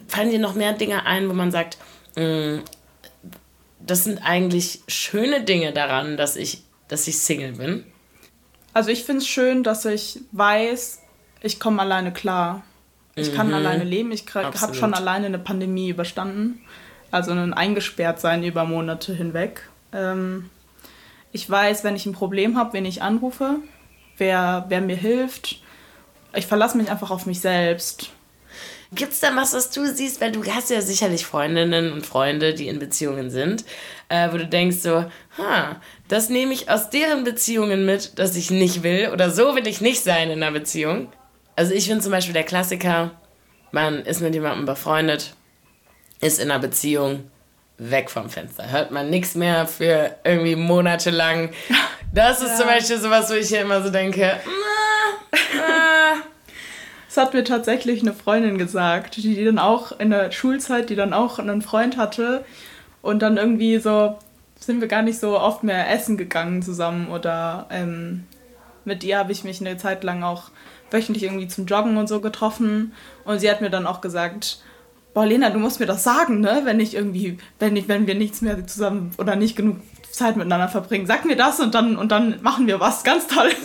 Fallen 0.06 0.30
dir 0.30 0.38
noch 0.38 0.54
mehr 0.54 0.72
Dinge 0.72 1.04
ein, 1.04 1.28
wo 1.28 1.32
man 1.32 1.50
sagt, 1.50 1.78
mh, 2.16 2.24
mm, 2.24 2.62
das 3.84 4.04
sind 4.04 4.18
eigentlich 4.24 4.82
schöne 4.86 5.42
Dinge 5.42 5.72
daran, 5.72 6.16
dass 6.16 6.36
ich, 6.36 6.62
dass 6.86 7.08
ich 7.08 7.18
Single 7.18 7.52
bin? 7.52 7.84
Also 8.72 8.90
ich 8.90 9.02
finde 9.04 9.22
es 9.22 9.28
schön, 9.28 9.64
dass 9.64 9.84
ich 9.84 10.20
weiß, 10.30 11.00
ich 11.42 11.58
komme 11.58 11.82
alleine 11.82 12.12
klar. 12.12 12.62
Ich 13.14 13.30
mhm. 13.30 13.36
kann 13.36 13.54
alleine 13.54 13.84
leben. 13.84 14.12
Ich 14.12 14.24
habe 14.34 14.74
schon 14.74 14.94
alleine 14.94 15.26
eine 15.26 15.38
Pandemie 15.38 15.90
überstanden. 15.90 16.60
Also 17.10 17.32
ein 17.32 17.52
Eingesperrtsein 17.52 18.42
über 18.42 18.64
Monate 18.64 19.14
hinweg. 19.14 19.68
Ähm, 19.92 20.48
ich 21.30 21.48
weiß, 21.48 21.84
wenn 21.84 21.96
ich 21.96 22.06
ein 22.06 22.12
Problem 22.12 22.56
habe, 22.56 22.72
wen 22.74 22.84
ich 22.84 23.02
anrufe, 23.02 23.56
wer, 24.16 24.64
wer 24.68 24.80
mir 24.80 24.96
hilft. 24.96 25.60
Ich 26.34 26.46
verlasse 26.46 26.78
mich 26.78 26.90
einfach 26.90 27.10
auf 27.10 27.26
mich 27.26 27.40
selbst. 27.40 28.10
Gibt 28.94 29.12
es 29.12 29.20
da 29.20 29.34
was, 29.34 29.54
was 29.54 29.70
du 29.70 29.86
siehst, 29.86 30.20
weil 30.20 30.32
du 30.32 30.44
hast 30.44 30.68
ja 30.68 30.82
sicherlich 30.82 31.24
Freundinnen 31.24 31.92
und 31.92 32.04
Freunde, 32.04 32.52
die 32.52 32.68
in 32.68 32.78
Beziehungen 32.78 33.30
sind, 33.30 33.64
äh, 34.10 34.30
wo 34.30 34.36
du 34.36 34.46
denkst 34.46 34.78
so, 34.78 35.06
ha, 35.38 35.80
das 36.08 36.28
nehme 36.28 36.52
ich 36.52 36.68
aus 36.68 36.90
deren 36.90 37.24
Beziehungen 37.24 37.86
mit, 37.86 38.18
dass 38.18 38.36
ich 38.36 38.50
nicht 38.50 38.82
will 38.82 39.08
oder 39.10 39.30
so 39.30 39.54
will 39.54 39.66
ich 39.66 39.80
nicht 39.80 40.02
sein 40.02 40.30
in 40.30 40.42
einer 40.42 40.52
Beziehung. 40.52 41.08
Also 41.56 41.72
ich 41.74 41.86
finde 41.86 42.02
zum 42.02 42.12
Beispiel 42.12 42.32
der 42.32 42.44
Klassiker, 42.44 43.10
man 43.70 44.02
ist 44.02 44.20
mit 44.20 44.34
jemandem 44.34 44.66
befreundet, 44.66 45.34
ist 46.20 46.40
in 46.40 46.50
einer 46.50 46.60
Beziehung, 46.60 47.30
weg 47.78 48.10
vom 48.10 48.30
Fenster. 48.30 48.70
Hört 48.70 48.90
man 48.90 49.10
nichts 49.10 49.34
mehr 49.34 49.66
für 49.66 50.16
irgendwie 50.24 50.56
monatelang. 50.56 51.50
Das 52.14 52.42
ist 52.42 52.50
ja. 52.50 52.56
zum 52.56 52.66
Beispiel 52.66 52.98
sowas, 52.98 53.30
wo 53.30 53.34
ich 53.34 53.48
hier 53.48 53.62
immer 53.62 53.82
so 53.82 53.88
denke, 53.88 54.38
Das 57.14 57.26
hat 57.26 57.34
mir 57.34 57.44
tatsächlich 57.44 58.00
eine 58.00 58.14
Freundin 58.14 58.56
gesagt, 58.56 59.16
die, 59.16 59.34
die 59.34 59.44
dann 59.44 59.58
auch 59.58 59.98
in 59.98 60.08
der 60.08 60.30
Schulzeit, 60.32 60.88
die 60.88 60.94
dann 60.94 61.12
auch 61.12 61.38
einen 61.38 61.60
Freund 61.60 61.98
hatte 61.98 62.42
und 63.02 63.20
dann 63.20 63.36
irgendwie 63.36 63.78
so 63.78 64.16
sind 64.58 64.80
wir 64.80 64.88
gar 64.88 65.02
nicht 65.02 65.20
so 65.20 65.38
oft 65.38 65.62
mehr 65.62 65.90
essen 65.90 66.16
gegangen 66.16 66.62
zusammen 66.62 67.08
oder 67.08 67.66
ähm, 67.70 68.24
mit 68.86 69.04
ihr 69.04 69.18
habe 69.18 69.30
ich 69.30 69.44
mich 69.44 69.60
eine 69.60 69.76
Zeit 69.76 70.04
lang 70.04 70.22
auch 70.22 70.50
wöchentlich 70.92 71.24
irgendwie 71.24 71.48
zum 71.48 71.66
Joggen 71.66 71.96
und 71.96 72.08
so 72.08 72.20
getroffen 72.20 72.92
und 73.24 73.38
sie 73.38 73.50
hat 73.50 73.60
mir 73.60 73.70
dann 73.70 73.86
auch 73.86 74.00
gesagt, 74.00 74.62
boah 75.14 75.26
Lena, 75.26 75.50
du 75.50 75.58
musst 75.58 75.80
mir 75.80 75.86
das 75.86 76.04
sagen, 76.04 76.40
ne, 76.40 76.62
wenn 76.64 76.80
ich 76.80 76.94
irgendwie, 76.94 77.38
wenn 77.58 77.76
ich, 77.76 77.88
wenn 77.88 78.06
wir 78.06 78.14
nichts 78.14 78.40
mehr 78.40 78.66
zusammen 78.66 79.12
oder 79.18 79.36
nicht 79.36 79.56
genug 79.56 79.76
Zeit 80.10 80.36
miteinander 80.36 80.68
verbringen, 80.68 81.06
sag 81.06 81.24
mir 81.24 81.36
das 81.36 81.60
und 81.60 81.74
dann 81.74 81.96
und 81.96 82.12
dann 82.12 82.40
machen 82.42 82.66
wir 82.66 82.80
was 82.80 83.02
ganz 83.04 83.26
Tolles. 83.26 83.56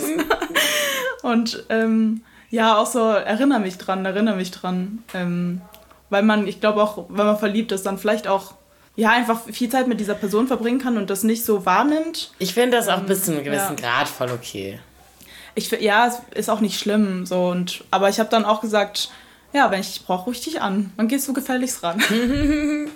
und 1.22 1.66
ähm, 1.70 2.22
ja, 2.50 2.78
auch 2.78 2.86
so, 2.86 3.10
erinnere 3.10 3.60
mich 3.60 3.78
dran, 3.78 4.06
erinnere 4.06 4.38
mich 4.38 4.52
dran. 4.52 5.04
Ähm, 5.13 5.62
weil 6.10 6.24
man, 6.24 6.48
ich 6.48 6.62
glaube 6.62 6.82
auch, 6.82 7.06
wenn 7.10 7.26
man 7.26 7.38
verliebt 7.38 7.74
ist, 7.74 7.86
dann 7.86 7.98
vielleicht 7.98 8.28
auch 8.28 8.54
ja, 8.96 9.12
einfach 9.12 9.42
viel 9.52 9.70
Zeit 9.70 9.88
mit 9.88 10.00
dieser 10.00 10.16
Person 10.16 10.48
verbringen 10.48 10.80
kann 10.80 10.98
und 10.98 11.10
das 11.10 11.24
nicht 11.24 11.46
so 11.46 11.66
wahrnimmt. 11.66 12.32
Ich 12.40 12.54
finde 12.54 12.78
das 12.78 12.88
auch 12.88 13.02
bis 13.02 13.26
zu 13.26 13.32
einem 13.32 13.44
gewissen 13.44 13.76
ja. 13.78 13.90
Grad 13.90 14.08
voll 14.08 14.32
okay. 14.32 14.80
Ich, 15.58 15.72
ja, 15.72 16.08
es 16.08 16.20
ist 16.36 16.50
auch 16.50 16.60
nicht 16.60 16.80
schlimm. 16.80 17.26
So, 17.26 17.48
und, 17.48 17.84
aber 17.89 18.10
ich 18.10 18.20
habe 18.20 18.30
dann 18.30 18.46
auch 18.46 18.62
gesagt, 18.62 19.10
ja, 19.54 19.72
wenn 19.72 19.82
ich 19.82 19.96
dich 19.96 20.06
brauche, 20.06 20.26
ruhig 20.26 20.39
dich 20.41 20.62
an. 20.62 20.93
Dann 20.98 21.08
gehst 21.08 21.28
du 21.28 21.34
gefälligst 21.34 21.82
ran. 21.82 22.00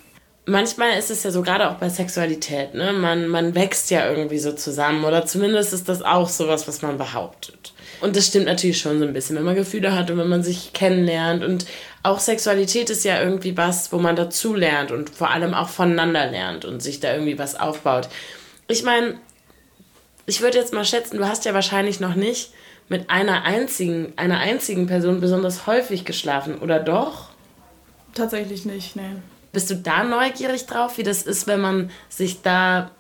Manchmal 0.45 0.97
ist 1.00 1.10
es 1.10 1.24
ja 1.24 1.32
so, 1.32 1.41
gerade 1.41 1.71
auch 1.71 1.76
bei 1.76 1.89
Sexualität, 1.89 2.76
ne? 2.76 2.93
Man, 2.93 3.28
man 3.28 3.56
wächst 3.56 3.89
ja 3.89 4.08
irgendwie 4.08 4.38
so 4.38 4.52
zusammen. 4.52 5.06
Oder 5.06 5.26
zumindest 5.26 5.74
ist 5.74 5.89
das 5.89 6.04
auch 6.04 6.30
sowas, 6.30 6.67
was 6.67 6.84
man 6.84 7.00
behauptet. 7.00 7.74
Und 8.00 8.15
das 8.15 8.28
stimmt 8.28 8.45
natürlich 8.45 8.80
schon 8.80 9.00
so 9.00 9.06
ein 9.06 9.13
bisschen, 9.13 9.38
wenn 9.38 9.43
man 9.43 9.56
Gefühle 9.56 9.95
hat 9.95 10.12
und 10.12 10.19
wenn 10.19 10.30
man 10.30 10.43
sich 10.43 10.71
kennenlernt. 10.71 11.43
Und 11.43 11.65
auch 12.04 12.19
Sexualität 12.19 12.91
ist 12.91 13.06
ja 13.06 13.24
irgendwie 13.24 13.58
was, 13.58 13.91
wo 13.91 13.97
man 13.97 14.15
dazu 14.15 14.54
lernt 14.54 14.91
und 14.91 15.10
vor 15.10 15.32
allem 15.32 15.56
auch 15.56 15.69
voneinander 15.69 16.30
lernt 16.30 16.65
und 16.65 16.84
sich 16.84 17.00
da 17.00 17.12
irgendwie 17.12 17.39
was 17.39 17.60
aufbaut. 17.60 18.08
Ich 18.67 18.84
meine, 18.84 19.15
ich 20.26 20.42
würde 20.42 20.58
jetzt 20.58 20.74
mal 20.74 20.86
schätzen, 20.86 21.18
du 21.18 21.28
hast 21.28 21.46
ja 21.46 21.54
wahrscheinlich 21.54 22.00
noch 22.00 22.16
nicht 22.16 22.52
mit 22.90 23.10
einer 23.10 23.44
einzigen, 23.44 24.14
einer 24.18 24.40
einzigen 24.40 24.88
Person 24.88 25.22
besonders 25.22 25.66
häufig 25.68 26.06
geschlafen, 26.06 26.60
oder 26.60 26.80
doch? 26.80 27.30
Tatsächlich 28.14 28.66
nicht, 28.66 28.96
nee. 28.96 29.16
Bist 29.54 29.70
du 29.70 29.76
da 29.76 30.04
neugierig 30.04 30.66
drauf, 30.66 30.98
wie 30.98 31.04
das 31.04 31.24
ist, 31.24 31.48
wenn 31.48 31.62
man 31.62 31.90
sich 32.10 32.42
da 32.42 32.92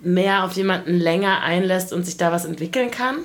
mehr 0.00 0.44
auf 0.44 0.52
jemanden 0.52 0.98
länger 0.98 1.42
einlässt 1.42 1.92
und 1.92 2.04
sich 2.04 2.16
da 2.16 2.32
was 2.32 2.44
entwickeln 2.44 2.90
kann? 2.90 3.18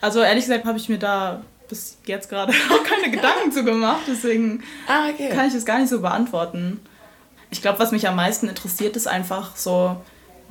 Also 0.00 0.20
ehrlich 0.20 0.44
gesagt 0.44 0.64
habe 0.64 0.78
ich 0.78 0.88
mir 0.88 0.98
da 0.98 1.42
bis 1.68 1.98
jetzt 2.04 2.28
gerade 2.28 2.52
auch 2.70 2.84
keine 2.84 3.10
Gedanken 3.10 3.52
zu 3.52 3.64
gemacht, 3.64 4.02
deswegen 4.06 4.62
ah, 4.86 5.08
okay. 5.08 5.30
kann 5.30 5.48
ich 5.48 5.54
es 5.54 5.64
gar 5.64 5.78
nicht 5.78 5.88
so 5.88 6.00
beantworten. 6.00 6.80
Ich 7.50 7.62
glaube, 7.62 7.78
was 7.78 7.92
mich 7.92 8.08
am 8.08 8.16
meisten 8.16 8.48
interessiert, 8.48 8.96
ist 8.96 9.06
einfach 9.06 9.56
so, 9.56 9.96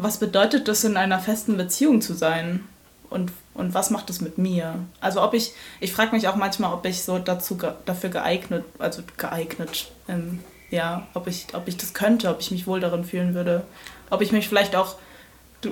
was 0.02 0.18
bedeutet 0.18 0.68
das 0.68 0.84
in 0.84 0.98
einer 0.98 1.20
festen 1.20 1.58
Beziehung 1.58 2.02
zu 2.02 2.14
sein? 2.14 2.68
Und, 3.10 3.32
und 3.54 3.74
was 3.74 3.90
macht 3.90 4.10
das 4.10 4.22
mit 4.22 4.38
mir? 4.38 4.76
Also 5.02 5.22
ob 5.22 5.34
ich, 5.34 5.54
ich 5.80 5.92
frage 5.92 6.16
mich 6.16 6.28
auch 6.28 6.36
manchmal, 6.36 6.74
ob 6.74 6.86
ich 6.86 7.04
so 7.04 7.20
dazu 7.20 7.58
dafür 7.86 8.10
geeignet, 8.10 8.64
also 8.80 9.02
geeignet, 9.18 9.92
ähm, 10.08 10.40
ja, 10.70 11.08
ob 11.14 11.28
ich, 11.28 11.48
ob 11.54 11.68
ich 11.68 11.76
das 11.76 11.94
könnte, 11.94 12.30
ob 12.30 12.40
ich 12.40 12.52
mich 12.52 12.68
wohl 12.68 12.80
darin 12.80 13.04
fühlen 13.04 13.34
würde. 13.34 13.64
Ob 14.10 14.22
ich 14.22 14.32
mich 14.32 14.48
vielleicht 14.48 14.76
auch 14.76 14.96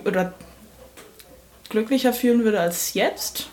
oder 0.06 0.34
glücklicher 1.70 2.13
fühlen 2.13 2.44
würde 2.44 2.60
als 2.60 2.94
jetzt 2.94 3.50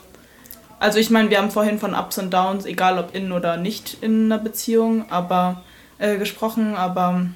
also 0.78 0.98
ich 0.98 1.10
meine, 1.10 1.30
wir 1.30 1.38
haben 1.38 1.50
vorhin 1.50 1.78
von 1.78 1.94
Ups 1.94 2.18
und 2.18 2.32
Downs, 2.32 2.66
egal 2.66 2.98
ob 2.98 3.14
in 3.14 3.32
oder 3.32 3.56
nicht 3.56 3.96
in 4.02 4.26
einer 4.26 4.42
Beziehung, 4.42 5.10
aber 5.10 5.62
äh, 5.98 6.18
gesprochen, 6.18 6.76
aber 6.76 7.26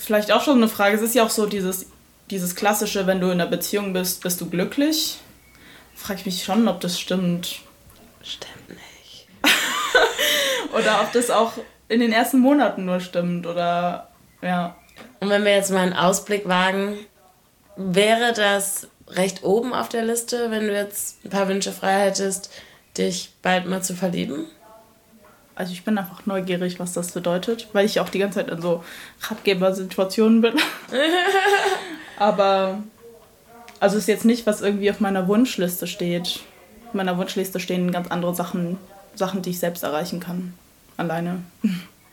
vielleicht 0.00 0.32
auch 0.32 0.42
schon 0.42 0.56
eine 0.56 0.68
Frage. 0.68 0.96
Es 0.96 1.02
ist 1.02 1.14
ja 1.14 1.24
auch 1.24 1.30
so 1.30 1.46
dieses, 1.46 1.86
dieses 2.30 2.54
klassische, 2.54 3.06
wenn 3.06 3.20
du 3.20 3.26
in 3.26 3.40
einer 3.40 3.46
Beziehung 3.46 3.92
bist, 3.92 4.22
bist 4.22 4.40
du 4.40 4.48
glücklich. 4.48 5.18
frage 5.94 6.20
ich 6.20 6.26
mich 6.26 6.44
schon, 6.44 6.66
ob 6.68 6.80
das 6.80 6.98
stimmt. 6.98 7.60
Stimmt 8.22 8.68
nicht. 8.68 9.28
oder 10.72 11.02
ob 11.02 11.12
das 11.12 11.30
auch 11.30 11.52
in 11.88 12.00
den 12.00 12.12
ersten 12.12 12.38
Monaten 12.38 12.84
nur 12.84 13.00
stimmt 13.00 13.46
oder 13.46 14.08
ja. 14.42 14.76
Und 15.20 15.28
wenn 15.28 15.44
wir 15.44 15.54
jetzt 15.54 15.70
mal 15.70 15.80
einen 15.80 15.92
Ausblick 15.92 16.48
wagen, 16.48 16.98
wäre 17.76 18.32
das 18.32 18.88
recht 19.08 19.42
oben 19.42 19.74
auf 19.74 19.88
der 19.88 20.04
Liste, 20.04 20.50
wenn 20.50 20.66
du 20.66 20.74
jetzt 20.74 21.24
ein 21.24 21.30
paar 21.30 21.48
Wünsche 21.48 21.72
frei 21.72 22.06
hättest, 22.06 22.50
dich 22.96 23.32
bald 23.42 23.66
mal 23.66 23.82
zu 23.82 23.94
verlieben? 23.94 24.46
Also 25.60 25.74
ich 25.74 25.84
bin 25.84 25.98
einfach 25.98 26.24
neugierig, 26.24 26.80
was 26.80 26.94
das 26.94 27.12
bedeutet, 27.12 27.68
weil 27.74 27.84
ich 27.84 28.00
auch 28.00 28.08
die 28.08 28.18
ganze 28.18 28.38
Zeit 28.38 28.48
in 28.48 28.62
so 28.62 28.82
Ratgebersituationen 29.20 30.40
bin. 30.40 30.54
Aber 32.18 32.78
also 33.78 33.98
ist 33.98 34.08
jetzt 34.08 34.24
nicht, 34.24 34.46
was 34.46 34.62
irgendwie 34.62 34.90
auf 34.90 35.00
meiner 35.00 35.28
Wunschliste 35.28 35.86
steht. 35.86 36.40
Auf 36.88 36.94
meiner 36.94 37.18
Wunschliste 37.18 37.60
stehen 37.60 37.92
ganz 37.92 38.10
andere 38.10 38.34
Sachen, 38.34 38.78
Sachen, 39.14 39.42
die 39.42 39.50
ich 39.50 39.58
selbst 39.58 39.82
erreichen 39.82 40.18
kann. 40.18 40.54
Alleine. 40.96 41.42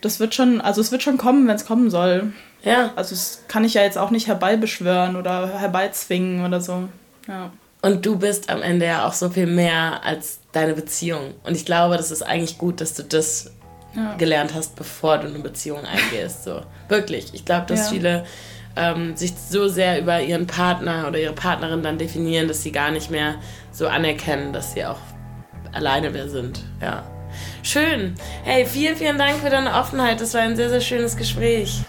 Das 0.02 0.20
wird 0.20 0.36
schon, 0.36 0.60
also 0.60 0.82
es 0.82 0.92
wird 0.92 1.02
schon 1.02 1.18
kommen, 1.18 1.48
wenn 1.48 1.56
es 1.56 1.66
kommen 1.66 1.90
soll. 1.90 2.34
Ja. 2.64 2.92
Also 2.98 3.16
das 3.16 3.44
kann 3.48 3.64
ich 3.64 3.76
ja 3.76 3.84
jetzt 3.84 3.98
auch 3.98 4.12
nicht 4.12 4.28
herbeibeschwören 4.28 5.16
oder 5.16 5.58
herbeizwingen 5.58 6.44
oder 6.44 6.60
so. 6.60 6.90
Ja. 7.30 7.52
Und 7.82 8.06
du 8.06 8.18
bist 8.18 8.50
am 8.50 8.62
Ende 8.62 8.86
ja 8.86 9.08
auch 9.08 9.14
so 9.14 9.30
viel 9.30 9.46
mehr 9.46 10.04
als 10.04 10.40
deine 10.52 10.74
Beziehung. 10.74 11.36
Und 11.44 11.56
ich 11.56 11.66
glaube, 11.66 11.98
das 11.98 12.12
ist 12.12 12.24
eigentlich 12.24 12.58
gut, 12.58 12.82
dass 12.82 12.96
du 12.96 13.04
das 13.04 13.52
ja. 13.96 14.16
gelernt 14.16 14.54
hast, 14.54 14.76
bevor 14.76 15.20
du 15.20 15.28
eine 15.28 15.40
Beziehung 15.40 15.80
eingehst. 15.86 16.44
So. 16.44 16.62
Wirklich. 16.88 17.34
Ich 17.34 17.46
glaube, 17.46 17.68
dass 17.68 17.86
ja. 17.86 17.94
viele 17.94 18.26
ähm, 18.76 19.16
sich 19.16 19.34
so 19.36 19.68
sehr 19.68 20.00
über 20.00 20.22
ihren 20.22 20.48
Partner 20.48 21.08
oder 21.08 21.20
ihre 21.20 21.34
Partnerin 21.34 21.84
dann 21.84 21.98
definieren, 21.98 22.48
dass 22.48 22.64
sie 22.64 22.72
gar 22.72 22.92
nicht 22.92 23.12
mehr 23.12 23.36
so 23.72 23.88
anerkennen, 23.88 24.54
dass 24.54 24.74
sie 24.74 24.86
auch 24.86 25.00
alleine 25.72 26.14
wer 26.14 26.30
sind. 26.30 26.62
Ja. 26.82 27.04
Schön. 27.62 28.16
Hey, 28.44 28.66
vielen, 28.66 28.96
vielen 28.96 29.18
Dank 29.18 29.38
für 29.38 29.50
deine 29.50 29.74
Offenheit. 29.74 30.22
Das 30.22 30.34
war 30.34 30.42
ein 30.42 30.56
sehr, 30.56 30.70
sehr 30.70 30.82
schönes 30.82 31.16
Gespräch. 31.16 31.82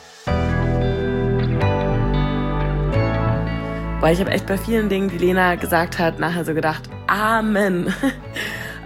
Weil 4.01 4.15
ich 4.15 4.21
habe 4.21 4.31
echt 4.31 4.47
bei 4.47 4.57
vielen 4.57 4.89
Dingen, 4.89 5.09
die 5.09 5.19
Lena 5.19 5.57
gesagt 5.57 5.99
hat, 5.99 6.21
nachher 6.21 6.45
so 6.45 6.55
gedacht, 6.55 6.89
Amen. 7.07 7.93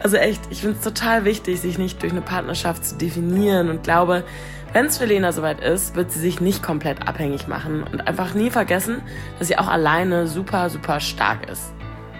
Also 0.03 0.17
echt, 0.17 0.41
ich 0.51 0.63
finde 0.63 0.79
es 0.79 0.83
total 0.83 1.25
wichtig, 1.25 1.61
sich 1.61 1.79
nicht 1.79 2.03
durch 2.03 2.11
eine 2.11 2.23
Partnerschaft 2.23 2.85
zu 2.85 2.97
definieren 2.97 3.71
und 3.71 3.85
glaube, 3.85 4.25
wenn 4.73 4.87
es 4.87 4.99
für 4.99 5.05
Lena 5.05 5.31
soweit 5.31 5.61
ist, 5.61 5.95
wird 5.95 6.11
sie 6.11 6.19
sich 6.19 6.41
nicht 6.41 6.61
komplett 6.61 7.07
abhängig 7.07 7.47
machen 7.47 7.85
und 7.85 8.09
einfach 8.09 8.35
nie 8.35 8.51
vergessen, 8.51 9.01
dass 9.39 9.47
sie 9.47 9.59
auch 9.59 9.69
alleine 9.69 10.27
super, 10.27 10.71
super 10.71 10.99
stark 10.99 11.49
ist. 11.49 11.73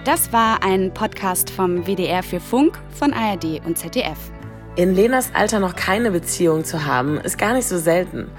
Das 0.05 0.33
war 0.33 0.63
ein 0.63 0.95
Podcast 0.95 1.51
vom 1.51 1.87
WDR 1.87 2.23
für 2.23 2.39
Funk 2.39 2.79
von 2.91 3.13
ARD 3.13 3.67
und 3.67 3.79
ZDF. 3.79 4.19
In 4.75 4.95
Lenas 4.95 5.31
Alter 5.35 5.61
noch 5.61 5.77
keine 5.77 6.11
Beziehung 6.11 6.65
zu 6.65 6.87
haben, 6.87 7.19
ist 7.19 7.37
gar 7.37 7.53
nicht 7.53 7.69
so 7.69 7.77
selten. 7.77 8.31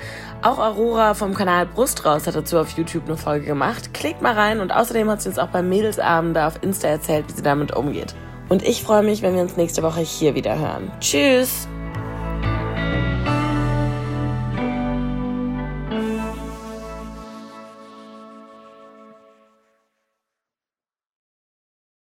Auch 0.42 0.58
Aurora 0.58 1.14
vom 1.14 1.36
Kanal 1.36 1.68
Brust 1.68 2.06
raus 2.06 2.26
hat 2.26 2.36
dazu 2.36 2.58
auf 2.58 2.72
YouTube 2.72 3.06
eine 3.06 3.18
Folge 3.18 3.46
gemacht. 3.46 3.94
Klickt 3.94 4.24
mal 4.24 4.34
rein 4.34 4.60
und 4.60 4.72
außerdem 4.72 5.08
hat 5.12 5.22
sie 5.22 5.30
uns 5.30 5.38
auch 5.38 5.50
beim 5.50 5.70
Mädelsabend 5.70 6.36
da 6.36 6.48
auf 6.48 6.64
Insta 6.64 6.88
erzählt, 6.88 7.26
wie 7.28 7.34
sie 7.34 7.44
damit 7.44 7.76
umgeht. 7.76 8.16
Und 8.50 8.64
ich 8.64 8.82
freue 8.82 9.04
mich, 9.04 9.22
wenn 9.22 9.36
wir 9.36 9.44
uns 9.44 9.58
nächste 9.58 9.84
Woche 9.84 10.02
hier 10.02 10.34
wieder 10.34 10.58
hören. 10.58 10.92
Tschüss! 11.00 11.68